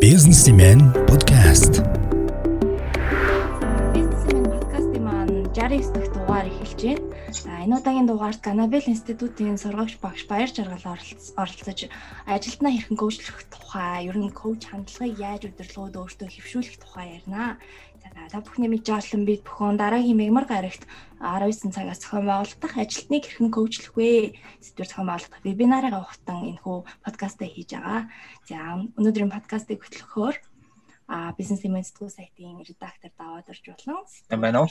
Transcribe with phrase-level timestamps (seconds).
[0.00, 1.84] Businessman podcast.
[3.92, 7.12] Бизнесмен подкастын маань 69 дахь дугаар эхэлж байна.
[7.28, 10.96] За энэ удаагийн дугаарт Ganabel институтын сургагч багш Баяр Жаргал
[11.36, 11.80] оролцож
[12.24, 17.60] ажилтнаа хэрхэн коучлох тухай, ер нь коуч хандлагыг яаж удирдлагууд өөртөө хэвшүүлэх тухай ярина.
[18.12, 20.84] Та бүхний мэдж олсон бид бүхэн дараагийн мегмар гарагт
[21.16, 24.36] 19 цагаас зохион байгуулагдах ажилтныг хэрхэн коучлах вэ?
[24.60, 28.12] Сэдвэр зохион байгуулагдах вебинарыг ухтан энэхүү подкастаа хийж байгаа.
[28.44, 30.36] За өнөөдрийн подкастыг хөтлөхөөр
[31.08, 34.68] а бизнес имэнстгүй сайтын редактор даваад орж болон юм байна уу?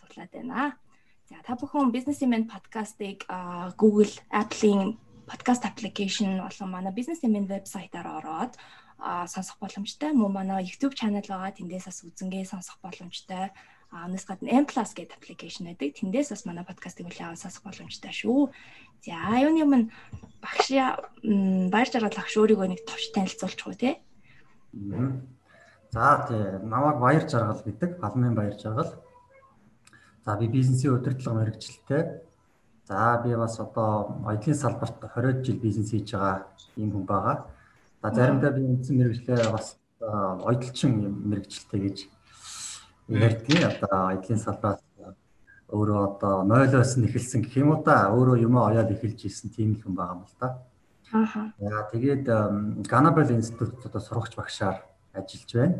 [0.00, 0.80] Цуглаад байна.
[1.28, 3.28] За та бүхэн бизнес имэн подкастыг
[3.76, 4.96] Google Apple-ийн
[5.28, 8.56] подкаст application болон манай бизнес имэн вебсайтаар ороод
[8.98, 10.12] сонсох боломжтой.
[10.12, 11.52] Мөн манай YouTube channel байгаа.
[11.52, 13.52] Тэндээс бас үзэнгээ сонсох боломжтой.
[13.92, 15.94] А өнөөс гадна M+ гэдэг аппликейшн байдаг.
[15.94, 18.50] Тэндээс бас манай подкастыг үл яваа сонсох боломжтой шүү.
[19.04, 19.92] За юуны өмнө
[20.42, 20.72] багш
[21.70, 24.02] баяр жаргал багш өөрийгөө нэг товч танилцуулж гоо те.
[25.92, 28.00] За тий намайг баяр жаргал гэдэг.
[28.00, 28.96] Балмын баяр жаргал.
[30.24, 32.26] За би бизнесийн удирдлага мэрэгчлээ.
[32.88, 37.46] За би бас одоо оюутлын салбарт 20 жил бизнес хийж байгаа юм хүн байгаа.
[38.02, 40.92] За заримдаа би үндсэн мэрэгчлээ бас ойдлчин
[41.26, 41.98] мэрэгчлээ гэж
[43.08, 44.82] ярьдгийг одоо айдлын салбараас
[45.72, 49.74] өөрөө одоо нойлоос нь эхэлсэн гэх юм уу та өөрөө юм оёод эхэлж ирсэн тийм
[49.74, 50.48] л хүн байгаа юм л та.
[51.10, 51.50] Аа.
[51.58, 52.24] Яа тэгээд
[52.86, 55.76] Ganabel институтд одоо сурагч багшаар ажиллаж байна.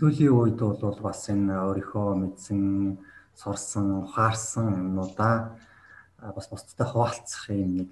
[0.00, 2.60] Түүлийн үед бол бас энэ өөрийнхөө мэдсэн
[3.36, 5.56] сурсан, ухаарсан юмнуудаа
[6.20, 7.90] бас бусдтай хуваалцах юм нэг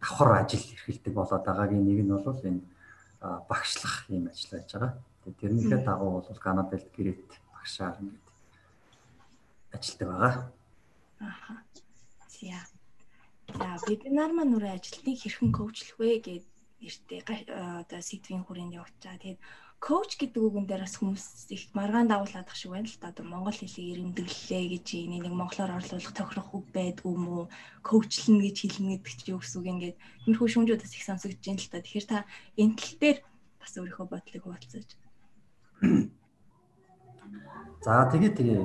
[0.00, 2.62] давхар ажил эрхэлдэг болоод байгаагийн нэг нь бол энэ
[3.48, 4.92] багшлах юм ажил байж байгаа.
[5.24, 8.26] Тэгээд тэрнийхээ дагуу бол Канадад гэрээт багшаар ингээд
[9.76, 10.34] ажилладаг байгаа.
[11.20, 11.54] Аха.
[12.32, 12.60] За.
[13.60, 16.48] За вебинар маань нүрэ ажилтныг хэрхэн коучлах вэ гэдэг
[16.80, 17.20] нэртэй
[17.84, 19.20] одоо сэдвийн хүрээнд явуулж байгаа.
[19.20, 19.40] Тэгээд
[19.80, 23.08] коуч гэдэг үгэн дээр бас хүмүүс их маргаан дагуулдаг шиг байна л да.
[23.08, 27.48] Одоо монгол хэлийг эрэмдэглэлээ гэж энийг нэг монголоор орлуулах тохирох үг байдгүй мүү?
[27.80, 29.96] Коучлна гэж хэлнэ гэдэг чи юу гэсэн үг ингээд
[30.28, 31.80] нэрхүү шүүмжүүдээс их сонсогдож байна л да.
[31.80, 32.18] Тэгэхээр та
[32.60, 33.18] энэ тал дээр
[33.56, 34.88] бас өөрийнхөө бодлыг хуваалцаж.
[37.80, 38.62] За тэгээ тэгээ.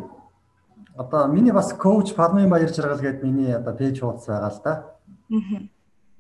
[1.00, 4.74] Одоо миний бас коуч Палмын баяр жаргал гэдэг миний одоо пэйж хуудас байгаа л да.
[5.32, 5.75] Аа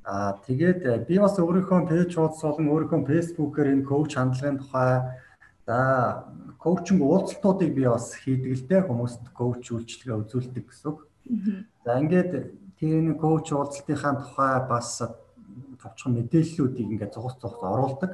[0.05, 5.01] Аа тэгээд э, би бас өөрийнхөө пэйж хуудас болон өөрийнхөө фэйсбүүкээр энэ коуч хандлагын тухай
[5.65, 5.77] за
[6.61, 11.09] коучинг уулзалтуудыг би бас хийдэг л дээ хүмүүст коуч үйлчлэгээ үзүүлдэг гэсэн үг.
[11.81, 12.31] За ингээд
[12.85, 15.01] энэ коуч уулзалтынхаа тухай бас
[15.81, 18.13] товчхон мэдээллүүдийг ингээд зугас зугас оруулдаг.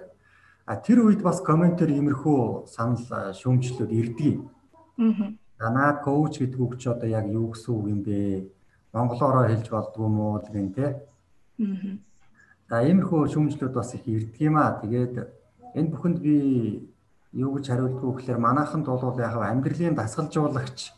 [0.64, 4.48] А тэр үед бас комментээр иймэрхүү санал э, шүүмжлүүд ирдэг юм.
[5.60, 5.68] Аа.
[5.76, 8.48] Наад коуч гэдэг үг чи одоо яг юу гэсэн үг юм бэ?
[8.96, 11.11] Монголоороо хэлж болдгоо мó гэн тэ
[12.70, 14.80] За иймэрхүү шүүмжлүүд бас их ирдэг юм аа.
[14.82, 15.16] Тэгээд
[15.78, 16.36] энэ бүхэнд би
[17.36, 20.92] юу гэж хариулдаг вэ гэхээр манайханд бол яг амьдралын дасгалжуулагч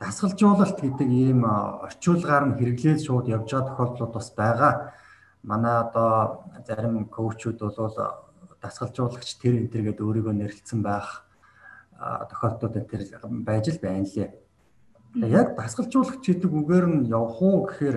[0.00, 4.72] дасгалжуулалт гэдэг ийм орчуулгаар нь хэрэглээд шууд явж байгаа тохиолдлууд бас байгаа.
[5.42, 7.96] Манай одоо зарим коучуд бол
[8.60, 11.24] дасгалжуулагч тэр энэ төр гэдэг өөрийгөө нэрлэлсэн байх
[11.98, 13.02] тохиолдлууд тэр
[13.46, 14.30] байж л байна лээ.
[15.28, 17.96] Яг дасгалжуулагч гэдэг үгээр нь явах уу гэхээр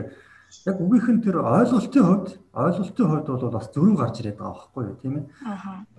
[0.65, 4.83] яг үгийнх нь тэр ойлголтын хувьд ойлголтын хувьд бол бас зөрүү гарч ирээд байгаа байхгүй
[4.89, 5.25] юу тийм ээ.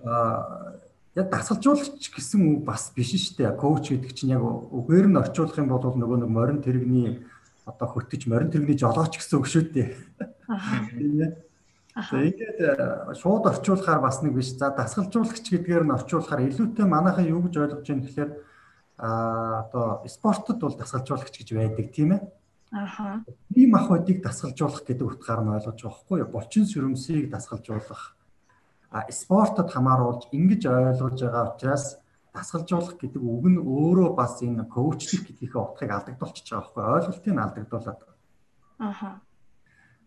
[0.05, 0.79] Аа
[1.15, 3.59] яг дасгалжуулагч гэсэн үг бас биш шүү дээ.
[3.59, 7.27] Коуч гэдэг чинь яг үгээр нь орчуулах юм бол нөгөө нэг морин тэрэгний
[7.67, 9.89] одоо хөтөж морин тэрэгний жолооч гэсэн үг шүү дээ.
[10.95, 11.31] Тийм ээ.
[11.91, 12.59] За ингээд
[13.19, 14.55] шууд орчуулахаар бас нэг биш.
[14.55, 18.31] За дасгалжуулагч гэдгээр нь орчуулахаар илүүтэй манайхан юу гэж ойлгож байна гэхээр
[19.01, 22.21] а одоо спортод бол дасгалжуулагч гэж байдаг тийм ээ.
[22.71, 23.23] Аха.
[23.55, 26.31] Ийм ах бодийг дасгалжуулах гэдэг утгаар нь ойлгож байгаа хгүй юу?
[26.31, 28.15] Булчин сүрэмсийг дасгалжуулах.
[28.95, 31.99] А спортод хамааруулж ингэж ойлгож байгаа учраас
[32.31, 37.43] дасгалжуулах гэдэг үг нь өөрөө бас энэ коучлах гэдгийнхээ утгыг алдагдуулчихж байгаа хгүй ойлголтыг нь
[37.43, 38.17] алдагдуулаад байгаа.
[38.79, 39.09] Аха.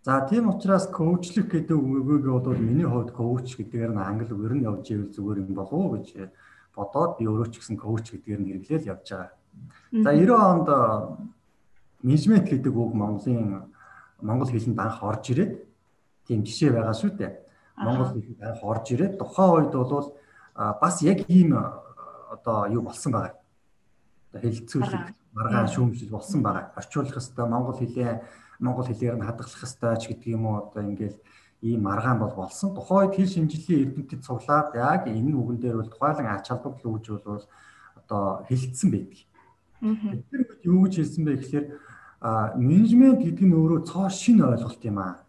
[0.04, 4.66] За тийм учраас коучлах гэдэг үгийг бол миний хувьд коуч гэдгээр нь англи үгээр нь
[4.68, 6.32] явж ивэл зүгээр юм болов уу гэж
[6.72, 9.32] бодоод би өөрөө ч гэсэн коуч гэдгээр нь хэрэглээл явж байгаа.
[10.04, 10.68] За 90 онд
[12.04, 13.72] менежмент гэдэг үг Монголын
[14.20, 15.52] монгол хэлэнд анх орж ирээд
[16.28, 17.32] тийм жишээ байгаа шүү дээ.
[17.80, 20.12] Монгол хэлэнд анх орж ирээд тухайн үед бол
[20.54, 21.56] бас яг ийм
[22.30, 23.34] одоо юу болсон байгаа.
[24.30, 26.76] Одоо хэлцүүлэх маргаан шүүмжил болсон байгаа.
[26.76, 28.12] Орчуулах хэвээр монгол хэлээ
[28.60, 31.18] монгол хэлээр нь хадгалах хэвээр ч гэдэг юм уу одоо ингээл
[31.64, 32.74] ийм маргаан бол болсон.
[32.76, 37.06] Тухайн үед хэл шинжилгээ эрдэмтэд цуглаад яг энэ үгэн дээр бол тухайлан ач холбогдол үүж
[37.24, 37.44] бол
[37.96, 39.20] одоо хэлэлцсэн байдаг.
[39.80, 41.66] Тэр үед юу гэж хэлсэн бэ гэхээр
[42.24, 45.28] а менежмент гэдэг нь өөрөө цоо шинэ ойлголт юм аа.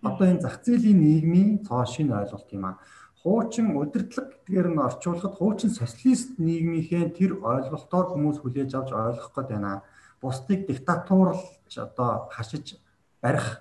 [0.00, 2.80] Одоо энэ зах зээлийн нийгмийн цоо шинэ ойлголт юм аа.
[3.20, 9.52] Хуучин удирдлага гэдгээр нь орчуулахад хуучин социалист нийгмийнхээ тэр ойлголтоор хүмүүс хүлээж авч ойлгох гээд
[9.52, 9.84] байна.
[10.24, 12.80] Бусдыг диктатурлж одоо хашиж
[13.20, 13.60] барих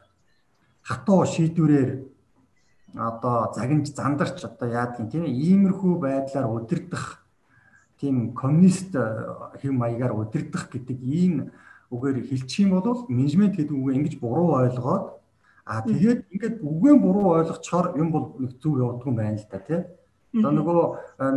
[0.79, 1.91] хатуу шийдвэрээр
[2.95, 7.27] одоо загинж зандарч одоо яадгийн тийм иймэрхүү байдлаар удирдах
[7.99, 8.95] тийм коммунист
[9.59, 11.51] хэм маягаар удирдах гэдэг ийм
[11.89, 15.19] үгээр хэлчих юм бол менежмент гэдэг үгээ ингэж буруу ойлгоод
[15.69, 19.85] А тэгээд ингээд үгэн буруу ойлгочоор юм бол нэг зүг явагдсан байна л да тий.
[20.33, 20.81] Одоо нөгөө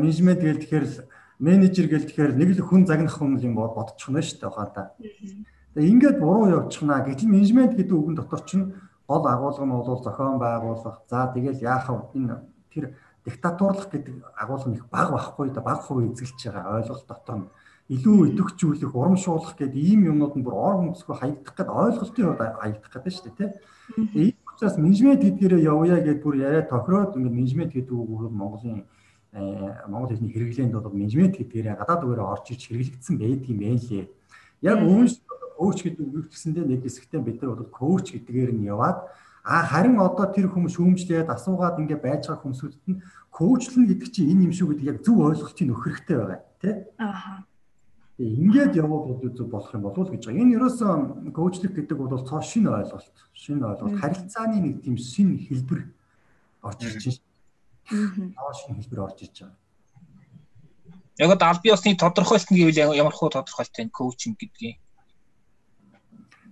[0.00, 0.87] менежмент гээл тэгэхээр
[1.37, 4.96] менежер гээл тэгэхээр нэг л хүн загнах хүн юм бодчихно шүү дээ ухаатаа.
[5.76, 8.72] Тэгээд ингээд буруу явчихна гэтэл менежмент гэдэг үгэн дотор чинь
[9.04, 11.04] гол агуулга нь бол зохион байгуулах.
[11.12, 12.16] За тэгэл яах вэ?
[12.16, 12.40] Энэ
[12.72, 12.96] тэр
[13.28, 17.49] диктатурлах гэдэг агуулга нэг баг байхгүй да баг хувь эзэлж байгаа ойлголт дотор нь
[17.93, 22.93] илүү идэвхжүүлэх, урамшуулах гэдэг ийм юмнууд нь бүр ор хүнсгүй хаягдах гэдэг ойлголтын хувьд хаягдах
[22.93, 24.33] гэдэг шүү дээ тий.
[24.33, 28.89] Ийм учраас менежмент гэдгээрээ явъя гэдээ бүр яриа тохироод ингээд менежмент гэдэг үг бол Монголын
[29.93, 34.05] Монгол хэлний хэрэглээнд бол менежмент гэдгээрээ гадаад үгээр орж иж хэрэглэгдсэн байдаг юм байна лээ.
[34.65, 35.12] Яг үүнш
[35.61, 39.05] коуч гэдэг үг гэсэндээ нэг хэсэгтээ бид нар бол коуч гэдгээр нь яваад
[39.45, 44.31] а харин одоо тэр хүмүүс шүүмжлээд асуугаад ингээд байж байгаа хүмүүсүүдэд нь коучлна гэдэг чинь
[44.33, 46.75] энэ юм шүү гэдэг яг зөв ойлголтыг нөх хэрэгтэй байгаа тий.
[47.03, 47.43] Аа
[48.19, 50.43] ингээд явбал зөв болох юм болов уу гэж байгаа.
[50.44, 53.17] Энэ ерөөсөө коучлик гэдэг бол цоо шинэ ойлголт.
[53.32, 53.97] Шинэ ойлголт.
[54.00, 55.81] Харилцааны нэг тийм шинэ хэлбэр
[56.62, 57.25] орж ирж
[57.88, 58.32] байна.
[58.37, 59.56] Аа шинэ хэлбэр орж ирж байгаа.
[61.19, 64.76] Яг одоо аль бие усны тодорхойлт нь гэвэл ямар хуу тодорхойлт вэ коучинг гэдгийг.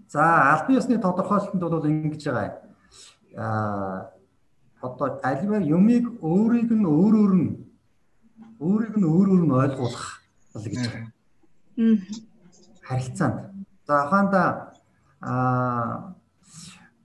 [0.09, 2.57] За аль бие усны тодорхойлолтод бол ингэж байгаа.
[3.37, 4.17] Аа
[4.81, 7.53] одоо альва юмыг өөрийг нь өөрөөр нь
[8.65, 10.25] өөрийг нь өөрөөр нь ойлгуулах
[10.57, 11.20] бол гэж байгаа
[12.83, 13.39] харилцаанд.
[13.87, 14.75] За ухаанда
[15.21, 16.15] а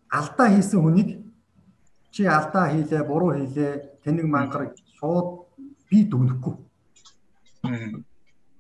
[0.10, 1.10] алдаа хийсэн хүнийг
[2.12, 5.46] чи алдаа хийлээ, буруу хийлээ, тэнэг мангар шууд
[5.90, 6.56] би дүгнэхгүй.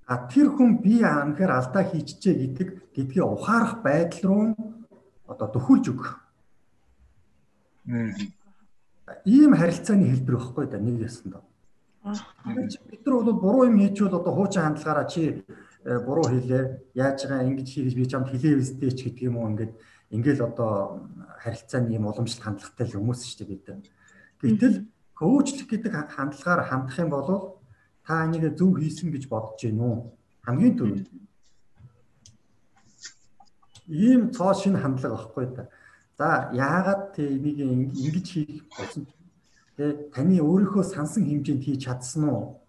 [0.07, 4.44] А тэр хүн би анхээр алдаа хийчихэ гэдэг гэдгийг ухаарах байдал руу
[5.25, 6.10] одоо төхүүлж өгөх.
[9.25, 11.42] Ийм харилцааны хэлбэр байхгүй да нэг ясандаа.
[12.06, 15.42] Бид нар бол буруу юм хийчихвэл одоо хуучин хандлагаараа чи
[15.85, 19.73] буруу хэлээ яаж байгаа ингэж хийж би чамд хэлээ үстэй ч гэдэг юм уу ингээд
[20.09, 21.05] ингээл одоо
[21.45, 23.93] харилцааны юм уламжлалт хандлагатай хүмүүс шүү дээ бид.
[24.41, 24.75] Гэтэл
[25.13, 27.61] коучлах гэдэг хандлагаар хандах юм бол
[28.01, 29.95] та энийг зөв хийсэн гэж бодож гин үү?
[30.41, 31.07] Хамгийн түрүүнд.
[33.85, 35.69] Ийм цоо шинэ хандлага багхгүй да.
[36.17, 39.05] За яагаад тэ энийг ингэж хийх болсон?
[39.77, 42.64] Тэ таны өөрийнхөө сансан хэмжээнд хийж чадсан уу?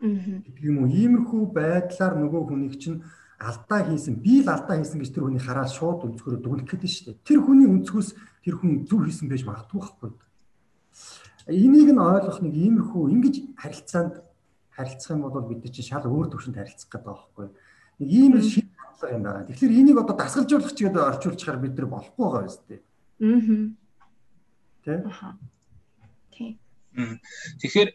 [0.00, 0.88] Гэдэг юм уу?
[0.88, 3.04] Иймэрхүү байдлаар нөгөө хүнийг чинь
[3.40, 6.94] алдаа хийсэн би л алдаа хийсэн гэж тэр хүний хараад шууд өнцгөрөө дүгнэх гэдэг нь
[6.96, 7.24] шүү дээ.
[7.24, 8.08] Тэр хүний өнцгөөс
[8.44, 10.10] тэр хүн зөв хийсэн байж магадгүй байхгүй
[11.50, 14.14] энийг нь ойлгох нэг иймэрхүү ингэж харилцаанд
[14.70, 17.46] харилцах юм бол бид чинь шал өөр төвшөнд харилцах гэдэг байхгүй
[17.98, 19.46] нэг ийм шин хатлага юм байна.
[19.48, 22.80] Тэгэхээр энийг одоо дасгалжуулах чигээр орчуулчихаар бид нар болохгүй байгаа юм шүү дээ.
[25.10, 25.34] Аа
[26.30, 26.50] тий.
[27.60, 27.88] Тэгэхээр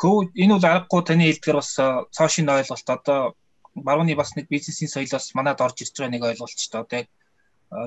[0.00, 1.70] код энэ бол аргагүй таны хэлдгээр бас
[2.16, 3.20] цоошин ойлголт одоо
[3.74, 7.08] барууны бас нэг бизнесийн соёлоос манад орж ирж байгаа нэг ойлголт ч одоо яг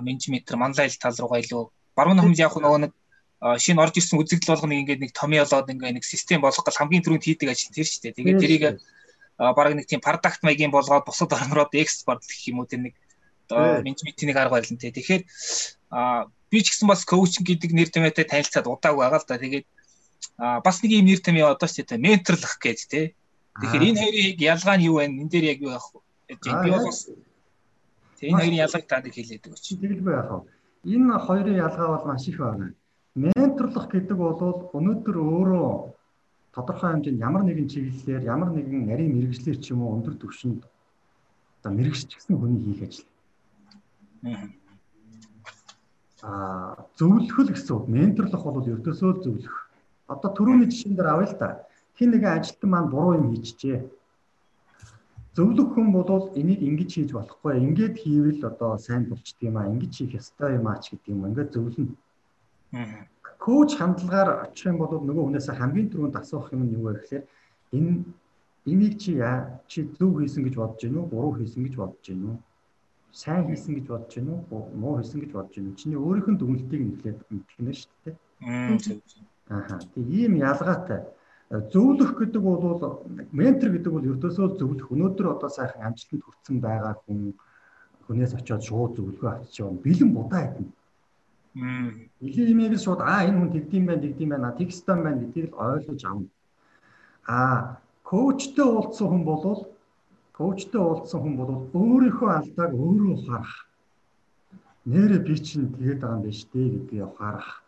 [0.06, 1.63] менежмент манлайл тал руугаа илүү
[1.98, 2.94] барууны хүмүүс яг нөгөө нэг
[3.44, 7.28] шинэ орж ирсэн үзэгдэл болгоныг ингээд нэг томьёолоод ингээд нэг систем болгох гал хамгийн түрүүнд
[7.28, 8.16] хийдэг ажил тэр шүү дээ.
[8.16, 8.64] Тэгээд тэрийг
[9.37, 12.95] бараг нэг тийм продакт маягийн болгоод бусад орнороод экспорт гэх юм уу тэр нэг
[13.52, 14.95] одоо менежментийн нэг арга барил нь тий.
[14.95, 15.23] Тэгэхээр
[16.47, 19.35] би ч гэсэн бас коучинг гэдэг нэр томьёотой танилцаад удаагүй байгаа л да.
[19.35, 19.66] Тэгээд
[20.37, 23.06] бас нэг юм нэр том яа одоо ч тийм менторлох гэж тий.
[23.61, 25.06] Тэгэхээр энэ хоёрын ялгаа нь юу вэ?
[25.06, 26.02] Энд дээр яг юу яах вэ?
[26.42, 27.09] Би бас
[28.21, 29.66] энэ хоёрын ялгааг таад хэлээд өгөөч.
[29.78, 30.49] Тэгэлгүй яах вэ?
[30.90, 32.73] Энэ хоёрын ялгаа бол маш их байна.
[33.13, 35.69] Менторлох гэдэг бол өнөөдөр өөрөө
[36.54, 40.66] тодорхой хэмжээнд ямар нэгэн чиглэлээр ямар нэгэн нарийн мэрэгжлэр ч юм уу өндөр түвшинд
[41.61, 43.09] одоо мэрэгчсэн хүний хийх ажил.
[46.25, 47.85] Аа зөвлөхөл гэсэн үг.
[47.85, 49.62] Менторлох бол ердөөсөө зөвлөх
[50.07, 51.50] Одоо түрүүний жишээн дээр авъя л да.
[51.98, 53.80] Хин нэгэн ажилтан маань буруу юм хийчихжээ.
[55.36, 57.57] Зөвлөх хүн бол энийг ингэж хийж болохгүй.
[57.57, 59.72] Ингээд хийвэл одоо сайн болчдөг юм аа.
[59.72, 61.26] Ингэж хийх ёстой юм аа ч гэдэг юм.
[61.30, 61.95] Ингээд зөвлөнө.
[63.44, 67.24] Коуч хандлагаар очих юм бол нөгөө хүнээс хамгийн түрүүнд асуух юм нь юу вэ гэхээр
[67.78, 67.92] энэ
[68.72, 72.36] энийг чи яа чи зөв хийсэн гэж бодож гинүү буруу хийсэн гэж бодож гинүү
[73.12, 74.38] сайн хийсэн гэж бодож гинүү
[74.81, 78.16] муу хийсэн гэж бодож гинүү чиний өөрийнх нь дүгнэлтийг нэглээд мэдгэнэ шүү дээ.
[78.42, 78.78] Аа.
[79.94, 81.02] Тэг ийм ялгаатай.
[81.50, 84.90] Зөвлөх гэдэг бол ментор гэдэг бол ердөөсөө зөвлөх.
[84.90, 87.38] Өнөөдөр одоо сайхан амжилтанд хүрсэн байгаа хүн
[88.07, 89.83] хүнээс очиод шууд зөвлөгөө авчиж явна.
[89.86, 90.68] Бэлэн будаа хэдэн.
[92.22, 96.02] Нилийн имийг шууд аа энэ хүн тэгдэм байх, тэгдэм байна, текстэн байна гэдгийг л ойлгож
[96.04, 96.30] авна.
[97.30, 99.69] Аа коучтой уулзсан хүн бол
[100.33, 103.69] коучтой уулзсан хүн бол өөрийнхөө алдааг өөрөө ухаарах.
[104.90, 107.62] Нэрэ би чинь тэгээд байгаа юм шүү дээ гэдгийг ухаарах.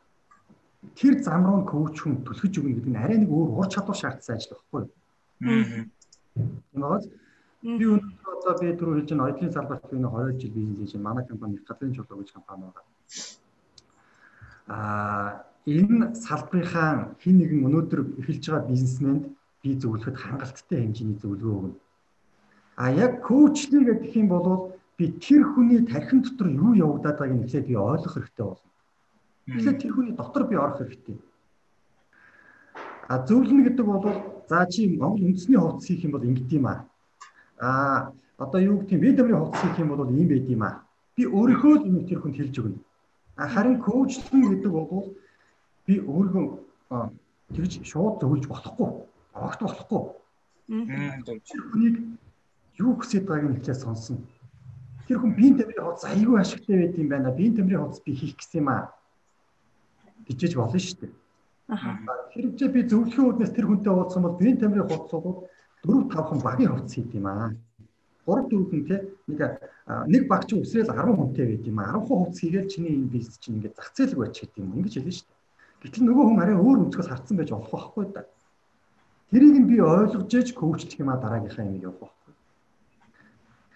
[0.96, 4.36] Тэр зам руу коуч хүн түлхэж өгнө гэдэг нь арай нэг өөр ур чадвар шаардсан
[4.38, 5.86] ажил байхгүй юу?
[6.74, 7.10] Багаз.
[7.65, 11.25] Би өнөөдөр одоо би түрүү хэлж байгаа оюутлын салбарт би 20 жил бизнес хийж манай
[11.25, 12.86] компани гадрын чулуу гэж компани байгаа.
[14.68, 15.30] Аа
[15.65, 19.24] энэ салбарынхаа хин нэгэн өнөөдөр эхэлж байгаа бизнесмэнд
[19.63, 21.80] би зөвлөхөд хангалттай хэмжээний зөвлөгөө өгнө.
[22.77, 27.46] А яг коучлий гэдэг юм бол би тэр хүний тархин дотор юу явагдаад байгааг нь
[27.46, 28.70] эхлээд би ойлгох хэрэгтэй болно.
[29.47, 31.17] Эхлээд тэр хүний дотор би орох хэрэгтэй.
[33.07, 34.05] А зөвлөнө гэдэг бол
[34.49, 36.89] за чи Монгол үндэсний хувцас хийх юм бол ингэт юм аа.
[37.61, 38.09] А
[38.41, 40.81] одоо юу гэх юм бид амрын хувцас хийх юм бол ийм байд юм аа.
[41.13, 42.81] Би өөрийнхөө л юм тэр хүнд хэлж өгнө.
[43.37, 45.13] А харин коучлин гэдэг бол
[45.85, 46.45] би өөрийнхөө
[47.53, 48.89] тэгж шууд зөвлөж болохгүй.
[49.37, 50.01] Огт болохгүй.
[51.45, 51.95] Тэр хүнийг
[52.81, 54.17] юу хүсэж байгааг нь ихлээр сонсно.
[55.05, 57.29] Тэр хүн биеийн тамирын хувцас аюул ашигтай байд юм байна.
[57.29, 58.89] Биеийн тамирын хувцас би хийх гэсэн юм аа.
[60.27, 61.12] Гэжэж болно шүү дээ.
[61.70, 61.98] Аа.
[62.34, 65.05] Хэрэгжээ би зөвлөхөн үүднээс тэр хүнтэй уулзсан бол биеийн тамирын бол
[65.86, 67.53] 4 5 хан багийн хувцас хийд юм аа.
[68.25, 68.98] 3 4 хүн те
[69.29, 69.39] нэг
[70.10, 71.98] нэг багч өсрэл 10 хүнтэй байд юм аа.
[72.01, 74.74] 10 хувцас хийгээл чиний энэ бизнес чинь ингээд зах зээл рүү ачиж юм.
[74.77, 75.41] Ингэж хэлнэ шүү дээ.
[75.86, 78.22] Гэтэл нөгөө хүн арай өөр өнцгөөс харцсан байж болох байхгүй да.
[79.29, 82.15] Тэрийг нь би ойлгож ээж коучлах юм а дараагийнхаа юм явах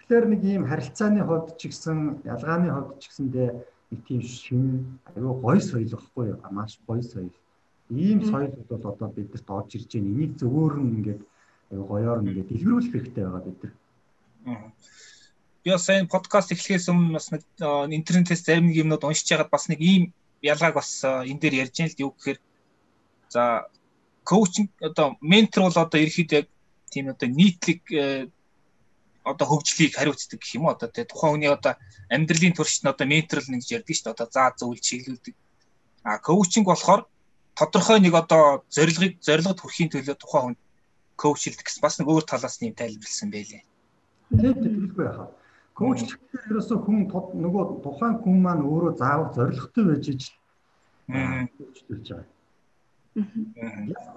[0.10, 3.50] Тэгэхээр нэг ийм харилцааны хувьд ч гэсэн ялгааны хувьд ч гэсэндээ
[3.91, 6.39] нэг тийм шинэ аюу гоё соёл багхгүй юу?
[6.51, 7.36] Маш гоё соёл.
[7.89, 10.10] Ийм соёлууд бол одоо бидэрт орж ирж байна.
[10.13, 11.22] Энийг зөвөөрн ингээд
[11.72, 13.74] аюу гоёор ингээд дэлгэрүүлэх хэрэгтэй байгаа бид нар.
[15.63, 17.43] Би бас энэ подкаст эхлэхээс өмнө бас нэг
[17.98, 20.03] интернетээс зарим нэг юмнууд уншиж яагаад бас нэг ийм
[20.41, 22.39] ялгааг бас энэ дээр ярьж яана л дээ юу гэхээр
[23.34, 23.43] за
[24.24, 26.48] коучинг одоо ментор бол одоо ерөөхдөө яг
[26.93, 28.29] тийм одоо нийтлэг э,
[29.31, 30.74] одоо хөгжлийг хариуцдаг гэх юм уу?
[30.75, 31.74] Одоо тий тухайн хүний одоо
[32.09, 34.15] амьдралын туршид нь одоо менторл нэг гэж ярьдаг шүү дээ.
[34.17, 35.36] Одоо заа зөвлөж чиглүүлдэг.
[36.03, 37.01] А коучинг болохоор
[37.55, 40.57] тодорхой нэг одоо зорилгыг зорилгод хүрэхийн төлөө тухайн хүн
[41.19, 43.63] коучлдаг гэсэн бас нэг өөр талаас нь юм тайлбарлсан байлээ.
[44.39, 45.29] Тий тэтгэлгүй яхаа
[45.79, 46.98] коучлэхээр ерөөсөө хүн
[47.43, 50.36] нөгөө тухайн хүн маань өөрөө заавал зорилготой байж ижил
[51.55, 52.27] коучлж байгаа.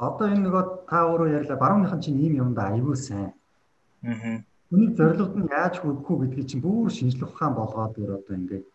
[0.06, 1.62] Одоо энэ нөгөө та өөрөө ярьлаа.
[1.62, 3.30] Барууныхан чинь ийм юм да аюул сайн.
[4.02, 4.42] Аа.
[4.72, 8.66] Үнийг зорилгод нь яаж хүрэх үү гэдгийг чинь бүр шинжлэх ухаан болгоод өөр одоо ингээд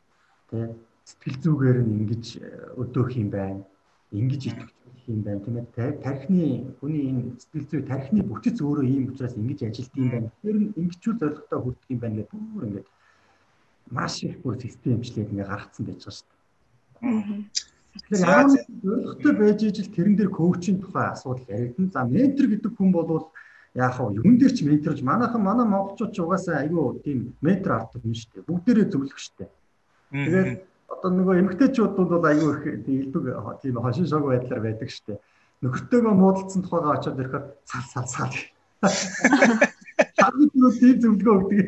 [0.49, 0.65] тий
[1.09, 2.47] сэтгэл зүгээр нь ингэж э,
[2.81, 3.63] өдөөх юм байна.
[4.11, 4.69] Ингэж итгэх
[5.07, 5.97] юм байна тийм ээ.
[6.03, 6.45] Тархины
[6.77, 10.29] хүний энэ сэтгэл зүй тархины бүтэц өөрөө ийм учраас ингэж ажилт юм байна.
[10.43, 12.87] Тэр нь ингэчүүл зорилготой хүрэх юм байна гэдэг бүр ингээд
[13.95, 16.37] маш их бүр системчлээд ингээд гаргацсан байж байгаа шүү дээ.
[17.97, 18.49] Тэгэхээр ямар
[18.83, 21.89] зорилготой байж ижил тэрэн дээр коучинг тухай асуудал яригдана.
[21.95, 23.31] За ментор гэдэг хүн бол
[23.75, 24.19] яах вэ?
[24.21, 28.31] Юун дээр ч менторж манайхан манай монголчууд ч угаасаа айгүй тийм ментор арддаг юм шүү
[28.33, 28.47] дээ.
[28.47, 29.49] Бүгдээрээ зөвлөх шүү дээ.
[30.11, 30.51] Тэгээд
[30.87, 33.25] одоо нөгөө эмгтээчүүд бол айгүй их илбэг
[33.61, 35.19] тийм хошин шог байдлаар байдаг шүү дээ.
[35.61, 38.35] Нөхөртөөгөө муудалцсан тухайгаа очиод ирэхээр цал цал цал.
[40.21, 41.67] Хамгийн тийм зөвлөгөө өгдөг.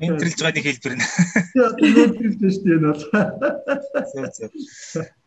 [0.00, 1.04] Менторлж байгааг хэлбэр нь.
[1.54, 3.02] Менторлж шүү дээ энэ бол.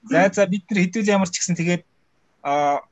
[0.10, 1.84] За за бид нар хэдүүл ямар ч гэсэн тэгээд
[2.44, 2.84] а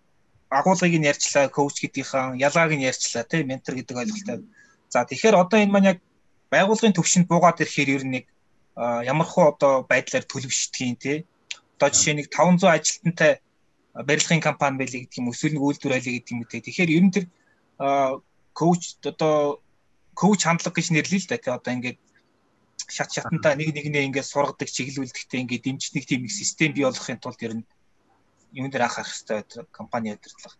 [0.50, 4.38] агуулгыг нь ярьчлаа, коуч гэдгийнхаа ялгааг нь ярьчлаа, тийм ментор гэдэг ойлголттой.
[4.90, 6.00] За тэгэхээр одоо энэ маань яг
[6.52, 8.26] байгуулгын төвшөнд буугаад ирэхээр ер нь нэг
[8.78, 11.18] ямар хуу одоо байдлаар төлөвшдгийг тий.
[11.76, 13.32] Одоо жишээ нэг 500 ажилтнтай
[13.94, 16.62] барилгын компани байлаа гэдэг юм эсвэл нэг үйлдвэр байлаа гэдэг юм тий.
[16.64, 17.26] Тэгэхээр ер нь тэр
[18.54, 19.60] коуч одоо
[20.16, 21.52] коуч хандлага гэж нэрлэе л да тий.
[21.52, 22.00] Одоо ингээд
[22.88, 27.42] шат шатантаа нэг нэгнээ ингээд сургадаг, чиглүүлдэгтэй ингээд дэмждэг тийм их систем бий болгохын тулд
[27.44, 27.68] ер нь
[28.54, 30.56] юм дээр анхаарах хэрэгтэй компани удирдлага.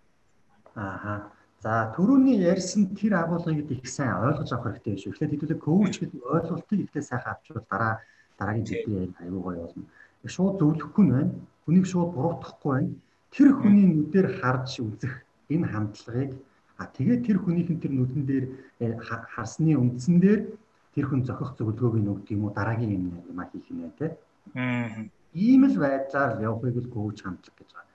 [0.76, 1.32] Аа.
[1.64, 5.12] За түрүүний ярьсан тэр агуулгыг их сайн ойлгож авах хэрэгтэй шүү.
[5.14, 7.94] Эхлээд хэдүүлээ коуч гэдэг ойлголтыг ихтэй сайхан авчвал дараа
[8.38, 9.84] дараагийн зүйлийн аюу гой болно.
[10.22, 11.34] Шууд зөвлөхгүй нь байна.
[11.66, 12.94] Хүнийг шууд буруутгахгүй байна.
[13.34, 15.14] Тэр хүний нүдээр харж үзэх
[15.50, 16.32] энэ хандлагыг
[16.78, 18.46] а тэгээд тэр хүнийхэн тэр нүдэн дээр
[18.86, 18.94] э,
[19.34, 20.42] харсны үндсэн дээр
[20.94, 24.14] тэр хүн зохих зөвлөгөөг нь өгдөг юм уу дараагийн юм юм а хийх юм те.
[24.54, 25.10] Аа
[25.46, 27.92] ийм л байдлаар явахыг л коуч хамтлаг гэж байна.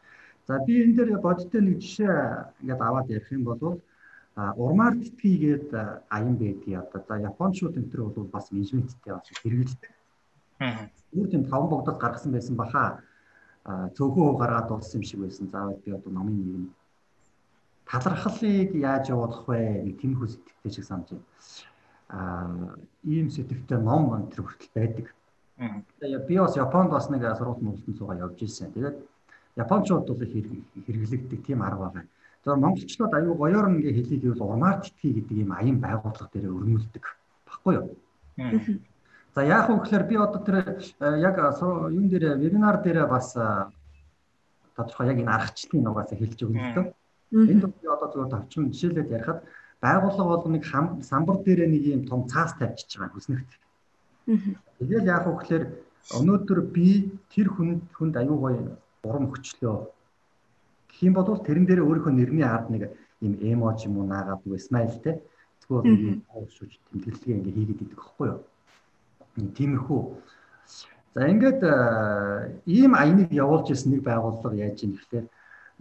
[0.47, 2.17] За би энэ дээр бодиттой нэг жишээ
[2.63, 3.81] ингээд аваад ярих юм бол
[4.37, 5.69] урмаар тэтгэгээд
[6.09, 9.93] аян байдгийг одоо за японочууд энэ төр бол бас менежменттэй бас хэрэгэлдэг.
[10.61, 10.89] Аа.
[11.13, 13.03] Өөр тийм таван богдод гаргасан байсан баха.
[13.67, 15.51] Цөөхөн гаргаад дууссан юм шиг байсан.
[15.51, 16.71] Заавал би одоо номын нэг нь
[17.87, 21.29] талархлыг яаж явуулах вэ гэх тиймэрхүү сэтгэлтэй шиг санаж байна.
[22.09, 25.07] Аа ийм сэтгэвтэй ном энэ төр хүртэл байдаг.
[25.56, 28.73] Тэгээ би бас Японд бас нэг сургууль мөрөлтөн цугаа явж ирсэн.
[28.73, 28.97] Тэгээд
[29.56, 30.32] Япончууд бол их
[30.87, 32.04] хэрэглэгддэг тийм арга байгаа.
[32.42, 37.04] Тэгэхээр монголчлууд аюу гоёор ингээ хэлийг бол урмаар тэтгий гэдэг ийм аян байгууллага дээр өрнүүлдэг.
[37.47, 37.87] Баггүй юу?
[39.35, 40.56] За яах вэ гэхээр би одоо тэр
[41.00, 43.37] э, яг юун дээр вебинар дээр бас
[44.76, 46.87] тодорхой яг энэ аргачлалын нугаас хэлж өгнө дөө.
[47.32, 49.40] Энд би одоо зөвхөн товчхон жишээлээд ярихад
[49.80, 50.64] байгууллага бол нэг
[51.04, 53.52] самбар дээр нэг юм том цаас тавьчихж байгаа хүснэгт.
[54.26, 55.64] Тэгэл яах вэ гэхээр
[56.19, 58.62] өнөөдөр би тэр хүнд хүнд аюу гоё
[59.02, 59.76] урам өчлөө
[60.91, 62.83] гэх юм бол тэрэн дээр өөрийнхөө нэрний ард нэг
[63.23, 65.14] юм эможи юм уу наагаад нэг смайлтэй
[65.62, 68.41] зүгээр нэг уушууж тэмдэглэгээ ингээ хийгээд идэг хэвгүй юу.
[69.57, 70.00] Тиймэрхүү.
[71.14, 71.61] За ингээд
[72.67, 75.26] ийм аяныг явуулж ирсэн нэг байгууллага яаж юм гэхээр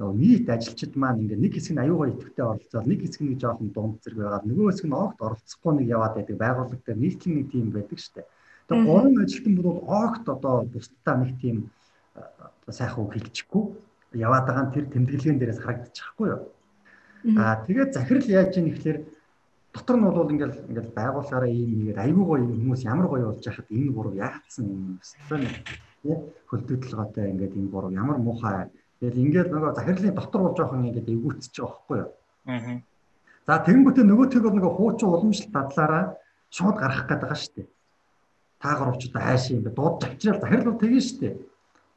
[0.02, 3.70] нөгөө нийт ажилчид маань ингээд нэг хэсэг нь аюугаа идэвхтэй оролцоод нэг хэсэг нь жоохон
[3.70, 6.38] дунд зэрэг байгаад нөгөө хэсэг нь огт оролцохгүй нэг яваад байдаг.
[6.42, 8.26] Байгууллага дээр нийтлэн нэг тийм байдаг штэ.
[8.66, 11.58] Тэгээ гурван ажилтан бол огт одоо бусдаа нэг тийм
[12.66, 13.64] сайхан үг хэлчихгүй.
[14.18, 16.42] Яваад байгаа нь тэр тэмдэглэгийн дээрээс харагдчихгүй юу.
[17.38, 19.00] Аа тэгээд захирал яаж ийм ихлээр
[19.70, 23.70] дотор нь бол ингээл ингээл байгууллагаараа ийм нэгээр айгүй гоё хүмүүс ямар гоё болж яхад
[23.70, 24.98] энэ гурав яатсан юм
[26.02, 26.18] тий
[26.50, 28.68] хөлдөөдлөгөөтэй ингээд энэ гурав ямар муухай
[29.02, 32.10] тэгэл ингээд нөгөө захирлын дотор бол жоохон ингээд эвгүүцэж байгаа байхгүй юу.
[32.48, 32.76] Аа.
[33.48, 36.06] За тэгэнгүүтээ нөгөөтэйг бол нөгөө хуучин уламжлалт дадлаараа
[36.54, 37.68] шууд гарах гээд байгаа шүү дээ.
[38.62, 39.72] Та гуравч одоо хайшаа юм бэ?
[39.74, 41.34] Дууд авчрал захирал бол тэгэн шүү дээ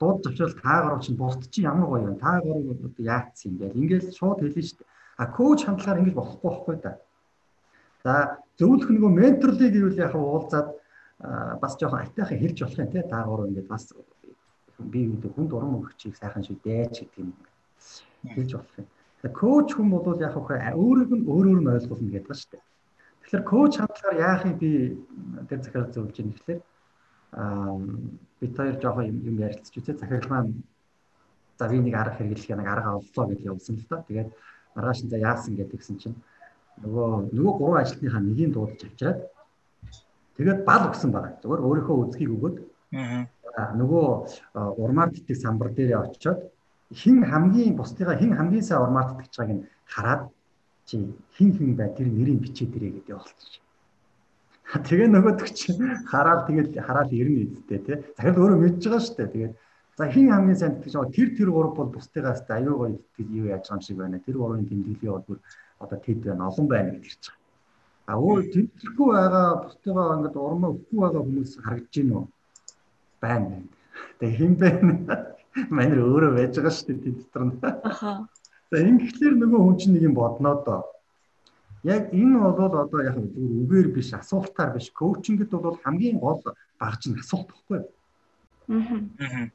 [0.01, 2.17] дууд завчрал та гарав чинь бусд чи ямар гоё юм.
[2.19, 6.15] Та гарав одоо яатсан юм гээл ингээл шууд хэлнэ шүү дээ а коуч хандлагаар ингэж
[6.15, 6.99] болохгүй байхгүй да.
[8.03, 10.69] За зөвлөх нөгөө менторлыг гэвэл яг уулзаад
[11.63, 13.85] бас жоохон айтайхан хэлж болох юм те гурав ингээд бас
[14.79, 17.31] би гэдэг хүнд урам өгчийг сайхан шүү дээч гэдэг юм.
[18.35, 18.89] Хэлж болох юм.
[19.25, 22.63] Коуч хүн бол яг хөө өөрөг нь өөрөөр нь ойлгуулна гэдэг ба шүү дээ.
[23.23, 24.71] Тэгэхээр коуч хандлагаар яахыг би
[25.49, 26.61] тэр захирал зөвлөж юм гэхэлэр
[27.39, 27.79] аа
[28.41, 30.53] бид хоёр жоохон юм ярилцж үзээ захирал маань
[31.59, 34.05] за би нэг арга хэрэглэх нэг арга оллоо гэж явуулсан л та.
[34.05, 34.31] Тэгээд
[34.77, 36.19] маргааш нь за яасан гэдгсэн чинь
[36.85, 39.21] нөгөө нөгөө гурван ажилтныхаа нэгийг дуудаж авчираад
[40.37, 41.39] тэгээд бал өгсөн байна.
[41.41, 42.57] Зөвхөн өөрийнхөө үзгийг өгөөд
[42.93, 44.07] аа нөгөө
[44.83, 46.41] урмаар тэтг самбар дээрээ очиод
[46.93, 50.23] хин хамгийн бусдыгаа хин хамгийн сайн урмаар тэтгэж байгааг нь хараад
[50.87, 50.97] чи
[51.37, 53.63] хин хин бай тэр нэрийг бичээ дэрэ гэдэг явуулчих.
[54.75, 55.79] Тэгээ нөгөөдөг чинь
[56.11, 57.97] хараад тэгэл хараад ирнэ үсттэй тий.
[58.17, 59.33] Захирал өөрөө мэдж байгаа шүү дээ.
[59.35, 59.55] Тэгээд
[59.99, 63.29] за хин хамгийн сайн гэж байгаа тэр тэр гурав бол бусдыгаас та аюу гоё итгэж
[63.39, 64.19] юу яаж байгаа юм шиг байна.
[64.25, 65.41] Тэр гурвын тэмдэглэлийн бол
[65.79, 67.43] одоо тэд байна олон байна гэж хэлж байгаа.
[68.11, 72.25] А өө тэмдэглэхгүй байгаа бусдыгаа ингээд урмаа өгөхгүй байгаа хүмүүс харагдаж гин үү?
[73.25, 73.69] Байна байна.
[74.21, 74.93] Тэгээ хин байна.
[75.77, 77.55] Манайр өөрөө байж байгаа шүү дээ дотор нь.
[77.91, 78.13] Аха.
[78.71, 80.83] За ингэхлээр нөгөө хүн чинь нэг юм бодноо доо
[81.85, 86.41] яг энэ бол одоо яг зүгээр үгээр биш асуултаар биш коучингд бол хамгийн гол
[86.81, 87.81] багж нь асуулт баггүй.
[88.73, 89.53] Аа.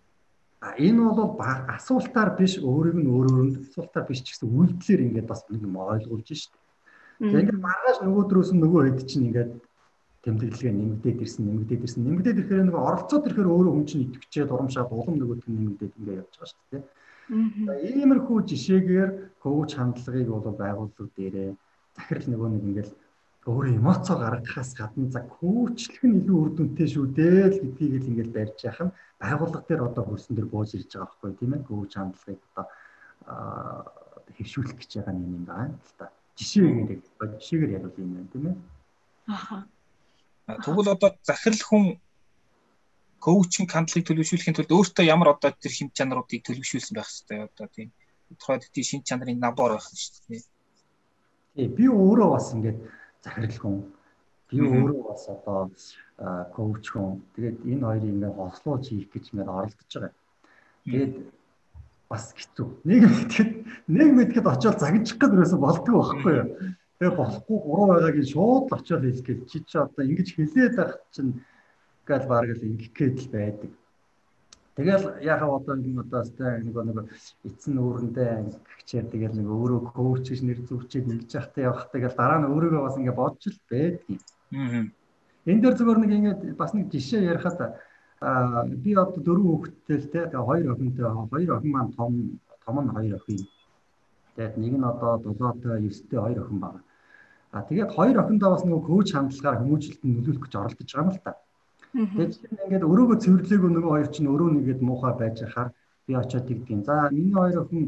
[0.61, 1.33] А энэ бол
[1.73, 5.75] асуултаар биш өөрийг нь өөрөөр нь асуултаар биш ч гэсэн үйлдэлээр ингээд бас нэг юм
[5.81, 6.53] ойлгуулж шít.
[7.17, 9.51] За ингээд маргааш нөгөөдрөөс нөгөө хэд чинь ингээд
[10.23, 12.03] тэмдэглэгээ нэмэгдээд ирсэн нэмэгдээд ирсэн.
[12.03, 16.19] Нэмэгдээд ирэхээр нөгөө оролцоод ирэхээр өөрөө хүн чинь идэвчээд урамшаад улам нөгөөд нь нэмэгдээд ингээд
[16.19, 16.83] явж байгаа шүү дээ.
[17.29, 21.51] Иймэрхүү жишээгээр коуч хандлагыг бол байгууллага дээрээ
[21.95, 22.93] захирал нөгөө нэг ингээл
[23.47, 28.09] өөрөө эмоцоо гаргахаас гадна за күүчлэх нь илүү үр дүнтэй шүү дээ л гэдгийг л
[28.11, 31.67] ингээл барьж яах нь байгууллага дээр одоо хөрсөн дээр бууж ирж байгаа байхгүй тийм ээ.
[31.69, 32.65] Күүч хандлагыг одоо
[34.35, 36.11] хэвшүүлэх гэж байгаа юм байна л та.
[36.35, 37.01] Жишээгээр
[37.39, 38.55] жишээгээр ярил юм байна тийм ээ.
[39.31, 39.57] Аха
[40.65, 41.83] тэгвэл одоо захирал хүн
[43.19, 47.89] коучинг хандлагыг төлөвшүүлэхийн тулд өөртөө ямар одоо тэр шин чанаруудыг төлөвшүүлсэн байх хэрэгтэй одоо тийм
[48.39, 50.47] тодорхой тийм шин чанарын набор байх шүү дээ
[51.59, 52.77] Тий, би өөрөө бас ингээд
[53.25, 53.77] захирал хүн.
[54.47, 55.67] Би өөрөө бас одоо
[56.55, 57.19] коуч хүн.
[57.35, 60.13] Тэгээд энэ хоёрыг ингээд хослуулж хийх гэж ингээд оролдож байгаа.
[60.85, 61.13] Тэгээд
[62.07, 62.67] бас хэцүү.
[62.87, 63.51] Нэг мэдгэд
[63.91, 66.47] нэг мэдгэд очиод загичих гээд юусэн болдгоо байхгүй юу?
[66.99, 70.93] Тэгээ болохгүй гурав байгааг шууд л очиод хэлэх гэж чи чи одоо ингэж хэлээд байх
[71.15, 71.31] чинь
[72.03, 73.71] гал баг л ингэх гээд л байдаг.
[74.75, 77.07] Тэгэл яхаа одоо юм одоо сте нэг нэг
[77.47, 82.39] эцэн нүүрэндээ гихчээр тэгэл нэг өөрөө коуч гэж нэр зүвчээд нэгж явахтай явахтай гэл дараа
[82.43, 84.19] нь өөрийгөө бас ингээ бодж л байдаг.
[84.55, 84.83] Аа.
[85.47, 87.59] Энэ дээр зөвөр нэг ингээ бас нэг жишээ ярихад
[88.19, 92.11] а би одоо дөрөв хүүхэдтэй л те тэгээ хоёр охинтой хоёр охин маань том
[92.63, 93.39] том нь хоёр охин.
[94.35, 96.79] Тэгээд нэг нь одоо 7-той 9-тэй хоёр охин байна.
[97.51, 101.23] А тэгээд хоёр охиндоо бас нөгөө коуч хандлагаар хүмүүжлэлтэнд нөлөөлөх гэж оролдож байгаа юм л
[101.25, 101.33] та.
[101.89, 102.33] Тэгээд
[102.69, 105.69] ингээд өрөөгөө цэвэрлээгөө нөгөө хоёр чинь өрөө нэгээд муухай байж хахаар
[106.05, 106.85] би очиод тэгдэм.
[106.85, 107.83] За миний хоёр охин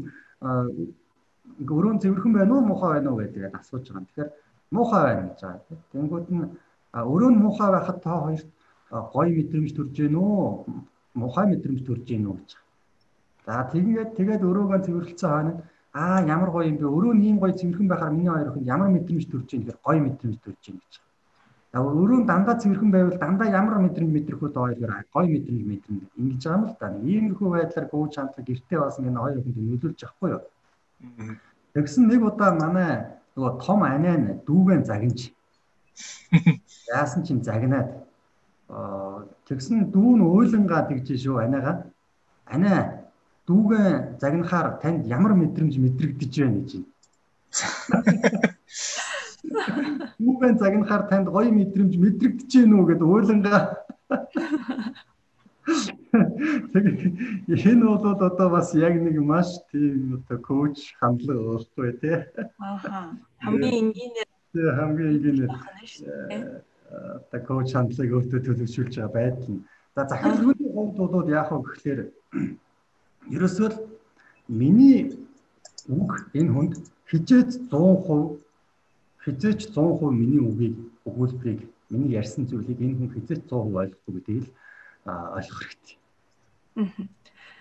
[1.62, 4.06] өрөө цэвэрхэн байна уу муухай байна уу гэдэг асууж байгаа.
[4.10, 4.30] Тэгэхээр
[4.74, 5.78] муухай байна гэж байгаа.
[5.94, 6.44] Тэнгүүд нь
[7.14, 8.42] өрөө нь муухай байхад та хоёр
[9.14, 10.42] гоё мэдрэмж төрж гин үү?
[11.14, 12.50] Мухай мэдрэмж төрж гин үү гэж.
[13.46, 15.52] За тэгээд тэгээд өрөөгөө цэвэрлсэн хойно
[15.92, 16.86] аа ямар гоё юм бэ?
[16.88, 20.00] Өрөө нь ийм гоё цэвэрхэн байхаар миний хоёр охинд ямар мэдрэмж төрж гин гэхээр гоё
[20.00, 20.92] мэдрэмж төрж гин гэж.
[21.72, 25.62] За өрөө нь дандаа цэвэрхэн байвал дандаа ямар мэдрэмж мэдрэх үү доо гэхээр гоё мэдрэмж
[25.70, 26.86] мэдрэмж ингэж байгаа юм л да.
[26.96, 30.42] Иймэрхүү байдлаар гооч хамтлаг гэртээ бас ингэ хоёр охинд нөлөөлж авахгүй юу?
[31.76, 32.90] Тэгсэн нэг удаа манай
[33.36, 35.32] нөгөө том анаа нь дүүгэн загинж
[36.96, 37.88] яасан чинь загнаад
[39.48, 41.72] тэгсэн дүү нь уйлангаа тэгж шүү анаага
[42.44, 42.91] анаа
[43.46, 46.88] дүүгэн загнахаар танд ямар мэдрэмж мэдрэгдэж байна гэж байна.
[50.22, 53.62] Дүүгэн загнахаар танд гоё мэдрэмж мэдрэгдэж байна уу гэд уйлангаа
[56.12, 62.18] Тэгээ энэ бол одоо бас яг нэг маш тийм одоо коуч хандлага өөртөө тий.
[62.58, 63.16] Ааха.
[63.40, 65.52] Хамгийн энгийнээр тий хамгийн энгийнээр
[66.92, 69.64] одоо коуч хандлагыг өөртөө төлөвшүүлж байгаа байдал нь.
[69.96, 72.00] За захирлын хувьд бол яг хөө гэхлээр
[73.30, 73.76] ерөөсөө л
[74.48, 75.14] миний
[75.88, 76.74] үг энэ хүнд
[77.10, 78.40] хизээч 100%
[79.24, 81.60] хизээч 100% миний үгийг өгүүлбэрийг
[81.92, 84.46] миний ярьсан зүйлийг энэ хүн хизээч 100% ойлгохгүй гэдгийг
[85.06, 85.96] ойлгох хэрэгтэй.